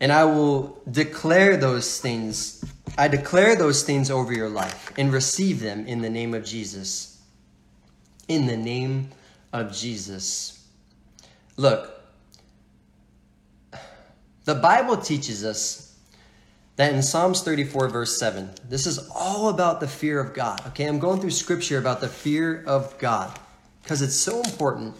[0.00, 2.64] and I will declare those things.
[2.98, 7.22] I declare those things over your life and receive them in the name of Jesus.
[8.26, 9.10] In the name
[9.52, 10.66] of Jesus.
[11.56, 12.02] Look,
[14.44, 15.87] the Bible teaches us
[16.78, 20.64] that in Psalms 34, verse 7, this is all about the fear of God.
[20.68, 23.36] Okay, I'm going through scripture about the fear of God
[23.82, 24.94] because it's so important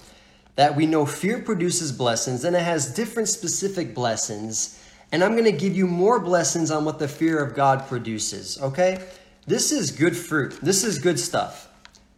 [0.57, 4.85] that we know fear produces blessings and it has different specific blessings.
[5.13, 8.61] And I'm going to give you more blessings on what the fear of God produces.
[8.61, 9.01] Okay,
[9.47, 11.69] this is good fruit, this is good stuff.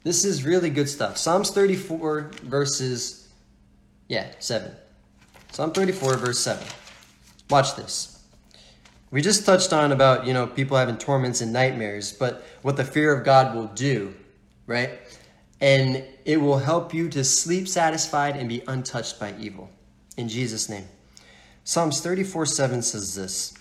[0.04, 1.18] This is really good stuff.
[1.18, 3.28] Psalms 34, verses,
[4.08, 4.72] yeah, 7.
[5.52, 6.66] Psalm 34, verse 7.
[7.50, 8.09] Watch this.
[9.10, 12.84] We just touched on about, you know, people having torments and nightmares, but what the
[12.84, 14.14] fear of God will do,
[14.66, 15.00] right?
[15.60, 19.68] And it will help you to sleep satisfied and be untouched by evil.
[20.16, 20.86] In Jesus' name.
[21.64, 23.54] Psalms 34 7 says this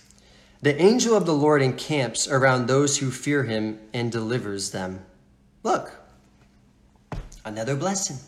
[0.62, 5.04] The angel of the Lord encamps around those who fear him and delivers them.
[5.64, 5.92] Look,
[7.44, 8.18] another blessing.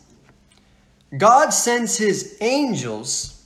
[1.17, 3.45] God sends his angels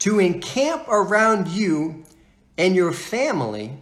[0.00, 2.04] to encamp around you
[2.56, 3.72] and your family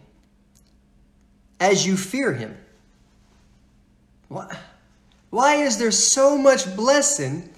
[1.61, 2.57] as you fear him.
[4.29, 4.57] Why
[5.33, 7.49] why is there so much blessing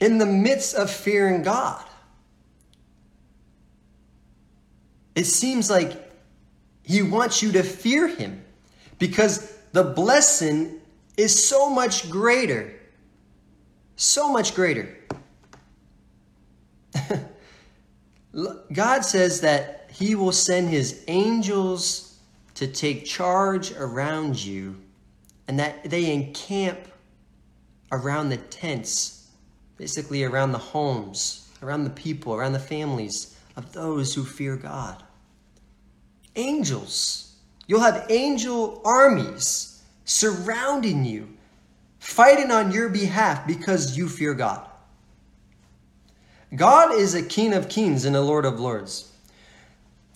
[0.00, 1.84] in the midst of fearing God?
[5.14, 6.12] It seems like
[6.82, 8.42] he wants you to fear him
[8.98, 10.80] because the blessing
[11.16, 12.74] is so much greater.
[13.94, 14.98] So much greater.
[18.72, 22.18] God says that he will send his angels
[22.54, 24.76] to take charge around you
[25.48, 26.78] and that they encamp
[27.90, 29.28] around the tents,
[29.76, 35.02] basically around the homes, around the people, around the families of those who fear God.
[36.36, 37.34] Angels.
[37.66, 41.28] You'll have angel armies surrounding you,
[41.98, 44.66] fighting on your behalf because you fear God.
[46.54, 49.09] God is a king of kings and a lord of lords.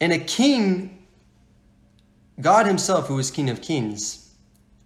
[0.05, 1.02] And a king,
[2.38, 4.34] God Himself, who is King of Kings,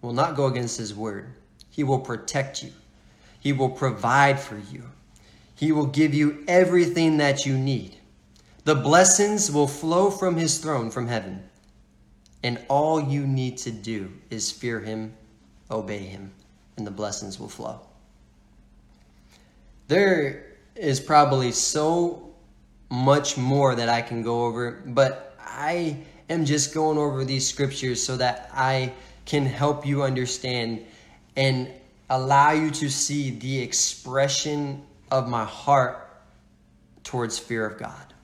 [0.00, 1.34] will not go against His word.
[1.68, 2.70] He will protect you,
[3.40, 4.84] He will provide for you,
[5.56, 7.96] He will give you everything that you need.
[8.62, 11.42] The blessings will flow from His throne from heaven.
[12.44, 15.14] And all you need to do is fear Him,
[15.68, 16.30] obey Him,
[16.76, 17.80] and the blessings will flow.
[19.88, 20.46] There
[20.76, 22.27] is probably so
[22.91, 28.03] much more that I can go over, but I am just going over these scriptures
[28.03, 28.93] so that I
[29.24, 30.84] can help you understand
[31.36, 31.68] and
[32.11, 36.09] allow you to see the expression of my heart
[37.05, 38.14] towards fear of God.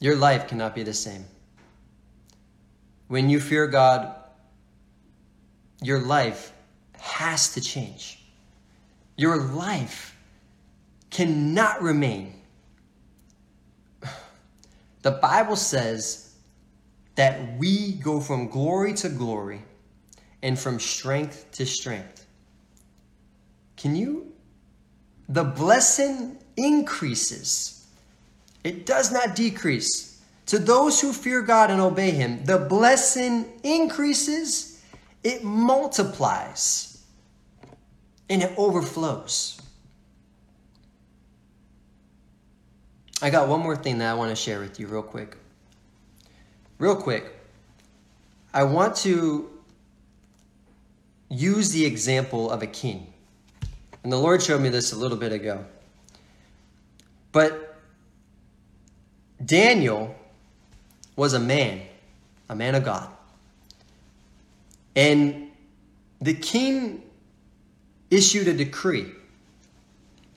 [0.00, 1.24] Your life cannot be the same.
[3.08, 4.14] When you fear God,
[5.82, 6.52] your life
[6.98, 8.22] has to change.
[9.16, 10.09] Your life
[11.10, 12.34] cannot remain.
[15.02, 16.34] The Bible says
[17.14, 19.62] that we go from glory to glory
[20.42, 22.26] and from strength to strength.
[23.76, 24.32] Can you?
[25.28, 27.86] The blessing increases,
[28.64, 30.20] it does not decrease.
[30.46, 34.82] To those who fear God and obey Him, the blessing increases,
[35.22, 37.04] it multiplies,
[38.28, 39.59] and it overflows.
[43.22, 45.36] I got one more thing that I want to share with you, real quick.
[46.78, 47.26] Real quick,
[48.54, 49.50] I want to
[51.28, 53.12] use the example of a king.
[54.02, 55.64] And the Lord showed me this a little bit ago.
[57.32, 57.76] But
[59.44, 60.14] Daniel
[61.16, 61.82] was a man,
[62.48, 63.08] a man of God.
[64.96, 65.50] And
[66.20, 67.02] the king
[68.10, 69.12] issued a decree.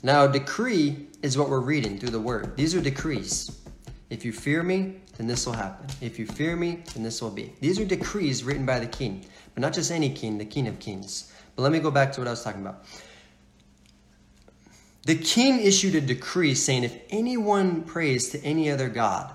[0.03, 2.55] Now, a decree is what we're reading through the word.
[2.55, 3.59] These are decrees.
[4.09, 5.87] If you fear me, then this will happen.
[6.01, 7.53] If you fear me, then this will be.
[7.61, 10.77] These are decrees written by the king, but not just any king, the king of
[10.79, 11.33] kings.
[11.55, 12.83] But let me go back to what I was talking about.
[15.05, 19.33] The king issued a decree saying if anyone prays to any other God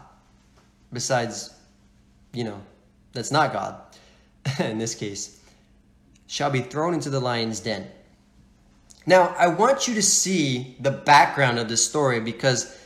[0.92, 1.54] besides,
[2.32, 2.60] you know,
[3.12, 3.80] that's not God,
[4.60, 5.40] in this case,
[6.26, 7.86] shall be thrown into the lion's den.
[9.06, 12.76] Now, I want you to see the background of this story because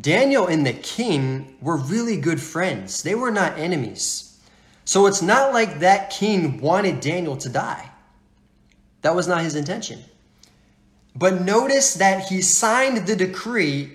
[0.00, 3.02] Daniel and the king were really good friends.
[3.02, 4.38] They were not enemies.
[4.84, 7.90] So it's not like that king wanted Daniel to die.
[9.02, 10.00] That was not his intention.
[11.14, 13.90] But notice that he signed the decree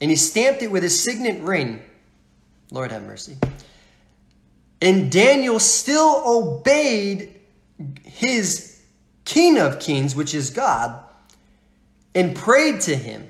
[0.00, 1.82] and he stamped it with his signet ring.
[2.70, 3.36] Lord have mercy.
[4.80, 7.40] And Daniel still obeyed
[8.04, 8.69] his
[9.24, 11.02] king of kings, which is God,
[12.14, 13.28] and prayed to him.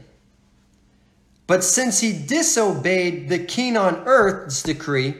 [1.47, 5.16] But since he disobeyed the king on earth's decree,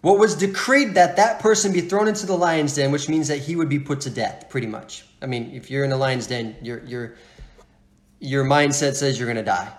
[0.00, 3.38] what was decreed that that person be thrown into the lion's den, which means that
[3.38, 5.04] he would be put to death, pretty much.
[5.20, 7.14] I mean, if you're in the lion's den, your your
[8.18, 9.72] your mindset says you're going to die.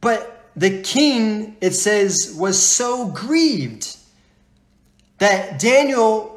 [0.00, 3.96] But the king, it says, was so grieved
[5.18, 6.31] that Daniel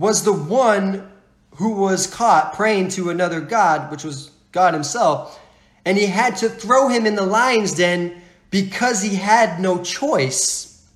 [0.00, 1.08] was the one
[1.56, 5.38] who was caught praying to another God, which was God himself
[5.84, 8.20] and he had to throw him in the lion's den
[8.50, 10.88] because he had no choice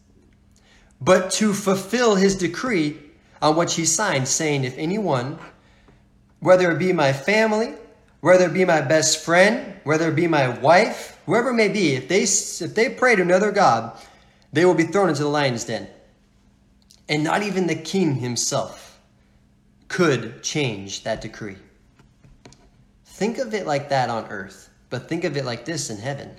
[1.01, 2.99] but to fulfill his decree
[3.43, 5.39] on which he signed, saying, If anyone,
[6.41, 7.75] whether it be my family,
[8.21, 11.95] whether it be my best friend, whether it be my wife, whoever it may be,
[11.95, 13.99] if they, if they pray to another God,
[14.53, 15.89] they will be thrown into the lion's den.
[17.09, 18.94] And not even the king himself
[19.95, 21.55] could change that decree.
[23.05, 24.69] Think of it like that on earth.
[24.91, 26.35] But think of it like this in heaven.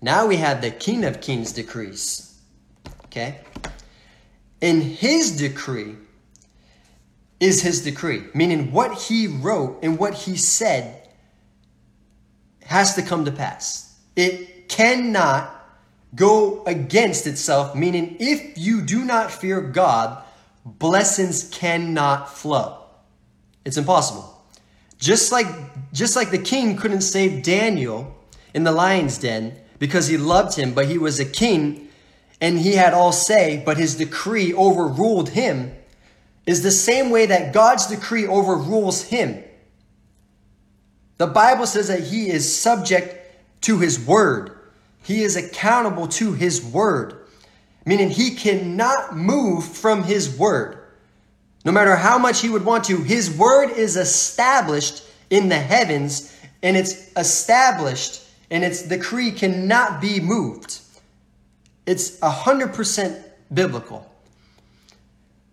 [0.00, 2.38] Now we have the King of Kings decrees.
[3.06, 3.40] Okay?
[4.60, 5.96] In his decree
[7.40, 11.08] is his decree, meaning what he wrote and what he said
[12.66, 13.98] has to come to pass.
[14.14, 15.50] It cannot
[16.14, 20.23] go against itself, meaning if you do not fear God,
[20.64, 22.78] blessings cannot flow.
[23.64, 24.30] It's impossible.
[24.98, 25.46] Just like,
[25.92, 28.14] just like the king couldn't save Daniel
[28.54, 31.88] in the lion's den because he loved him, but he was a king
[32.40, 35.74] and he had all say, but his decree overruled him,
[36.46, 39.42] is the same way that God's decree overrules him.
[41.16, 44.58] The Bible says that he is subject to his word.
[45.02, 47.23] He is accountable to his word,
[47.84, 50.78] meaning he cannot move from his word.
[51.64, 56.34] No matter how much he would want to, his word is established in the heavens
[56.62, 60.80] and it's established and its decree cannot be moved.
[61.86, 63.22] It's 100%
[63.52, 64.10] biblical.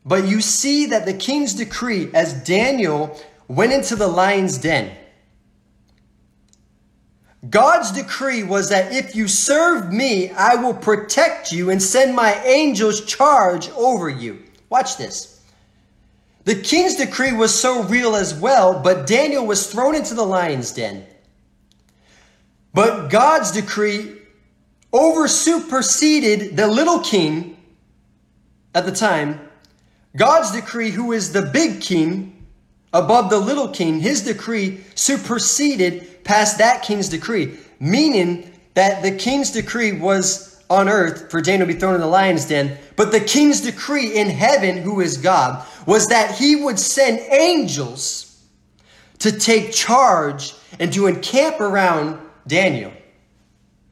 [0.06, 4.96] But you see that the king's decree, as Daniel went into the lion's den,
[7.50, 12.36] God's decree was that if you serve me, I will protect you and send my
[12.44, 14.44] angels charge over you.
[14.70, 15.42] Watch this.
[16.44, 20.72] The king's decree was so real as well, but Daniel was thrown into the lion's
[20.72, 21.06] den.
[22.74, 24.18] But God's decree
[24.94, 27.58] over superseded the little king
[28.74, 29.40] at the time.
[30.16, 32.46] God's decree, who is the big king
[32.94, 39.52] above the little king, his decree superseded past that king's decree, meaning that the king's
[39.52, 42.78] decree was on earth for Daniel to be thrown in the lion's den.
[42.96, 48.42] But the king's decree in heaven, who is God, was that he would send angels
[49.20, 52.94] to take charge and to encamp around Daniel.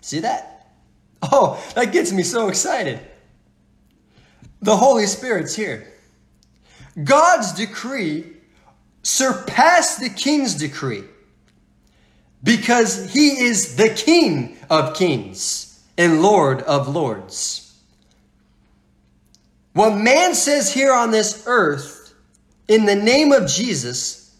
[0.01, 0.73] See that?
[1.21, 2.99] Oh, that gets me so excited.
[4.61, 5.93] The Holy Spirit's here.
[7.03, 8.25] God's decree
[9.03, 11.03] surpassed the king's decree
[12.43, 17.77] because he is the king of kings and Lord of lords.
[19.73, 22.13] What man says here on this earth
[22.67, 24.35] in the name of Jesus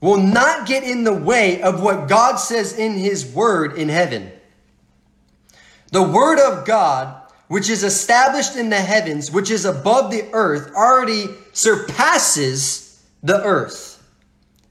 [0.00, 4.32] will not get in the way of what God says in his word in heaven.
[5.92, 10.74] The word of God, which is established in the heavens, which is above the earth,
[10.74, 13.91] already surpasses the earth.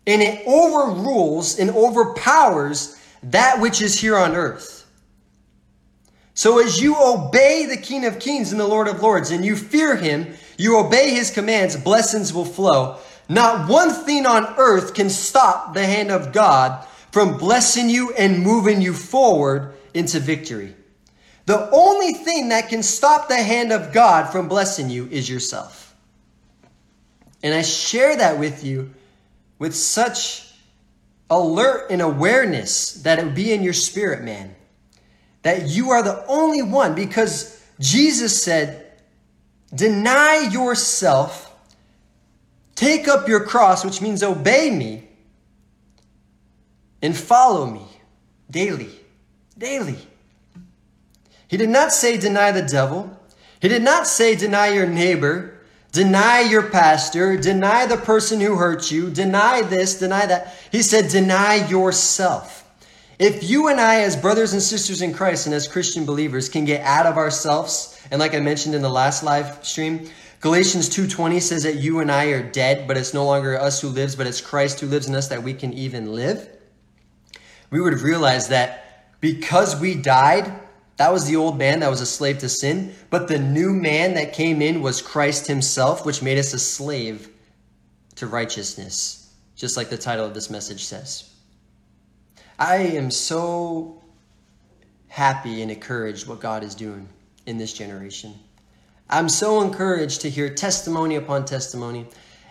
[0.08, 4.82] And it overrules and overpowers that which is here on earth.
[6.34, 9.56] So as you obey the King of Kings and the Lord of Lords and you
[9.56, 12.97] fear him, you obey his commands, blessings will flow.
[13.30, 18.39] Not one thing on earth can stop the hand of God from blessing you and
[18.39, 20.76] moving you forward into victory.
[21.45, 25.95] The only thing that can stop the hand of God from blessing you is yourself.
[27.43, 28.93] And I share that with you
[29.62, 30.55] with such
[31.30, 34.55] alert and awareness that it be in your spirit, man.
[35.43, 38.91] That you are the only one because Jesus said,
[39.72, 41.55] Deny yourself,
[42.74, 45.07] take up your cross, which means obey me,
[47.03, 47.86] and follow me
[48.49, 48.89] daily.
[49.55, 49.99] Daily.
[51.47, 53.16] He did not say deny the devil.
[53.62, 55.51] He did not say deny your neighbor,
[55.92, 60.56] deny your pastor, deny the person who hurt you, deny this, deny that.
[60.72, 62.60] He said deny yourself.
[63.20, 66.66] If you and I, as brothers and sisters in Christ and as Christian believers, can
[66.66, 71.39] get out of ourselves, and like I mentioned in the last live stream, Galatians 2:20
[71.39, 74.26] says that you and I are dead, but it's no longer us who lives, but
[74.26, 76.48] it's Christ who lives in us that we can even live.
[77.70, 80.52] We would have realized that because we died,
[81.02, 84.14] that was the old man that was a slave to sin, but the new man
[84.14, 87.28] that came in was Christ himself, which made us a slave
[88.18, 91.28] to righteousness, just like the title of this message says.
[92.60, 94.04] I am so
[95.08, 97.10] happy and encouraged what God is doing
[97.47, 98.36] in this generation.
[99.10, 102.06] I'm so encouraged to hear testimony upon testimony.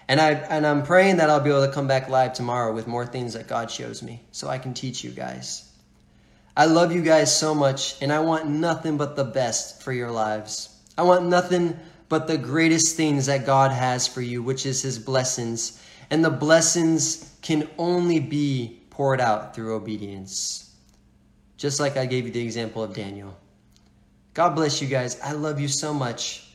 [0.08, 2.88] And I and I'm praying that I'll be able to come back live tomorrow with
[2.88, 5.69] more things that God shows me so I can teach you guys.
[6.60, 10.10] I love you guys so much and I want nothing but the best for your
[10.10, 10.68] lives.
[10.98, 11.74] I want nothing
[12.10, 15.82] but the greatest things that God has for you, which is his blessings.
[16.10, 20.76] And the blessings can only be poured out through obedience.
[21.56, 23.38] Just like I gave you the example of Daniel.
[24.34, 25.18] God bless you guys.
[25.22, 26.46] I love you so much.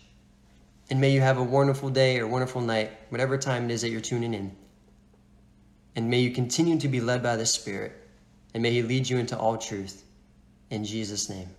[0.91, 3.89] And may you have a wonderful day or wonderful night, whatever time it is that
[3.89, 4.55] you're tuning in.
[5.95, 8.04] And may you continue to be led by the Spirit.
[8.55, 10.01] And may He lead you into all truth.
[10.69, 11.49] In Jesus' name.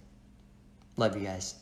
[0.96, 1.54] Love you guys.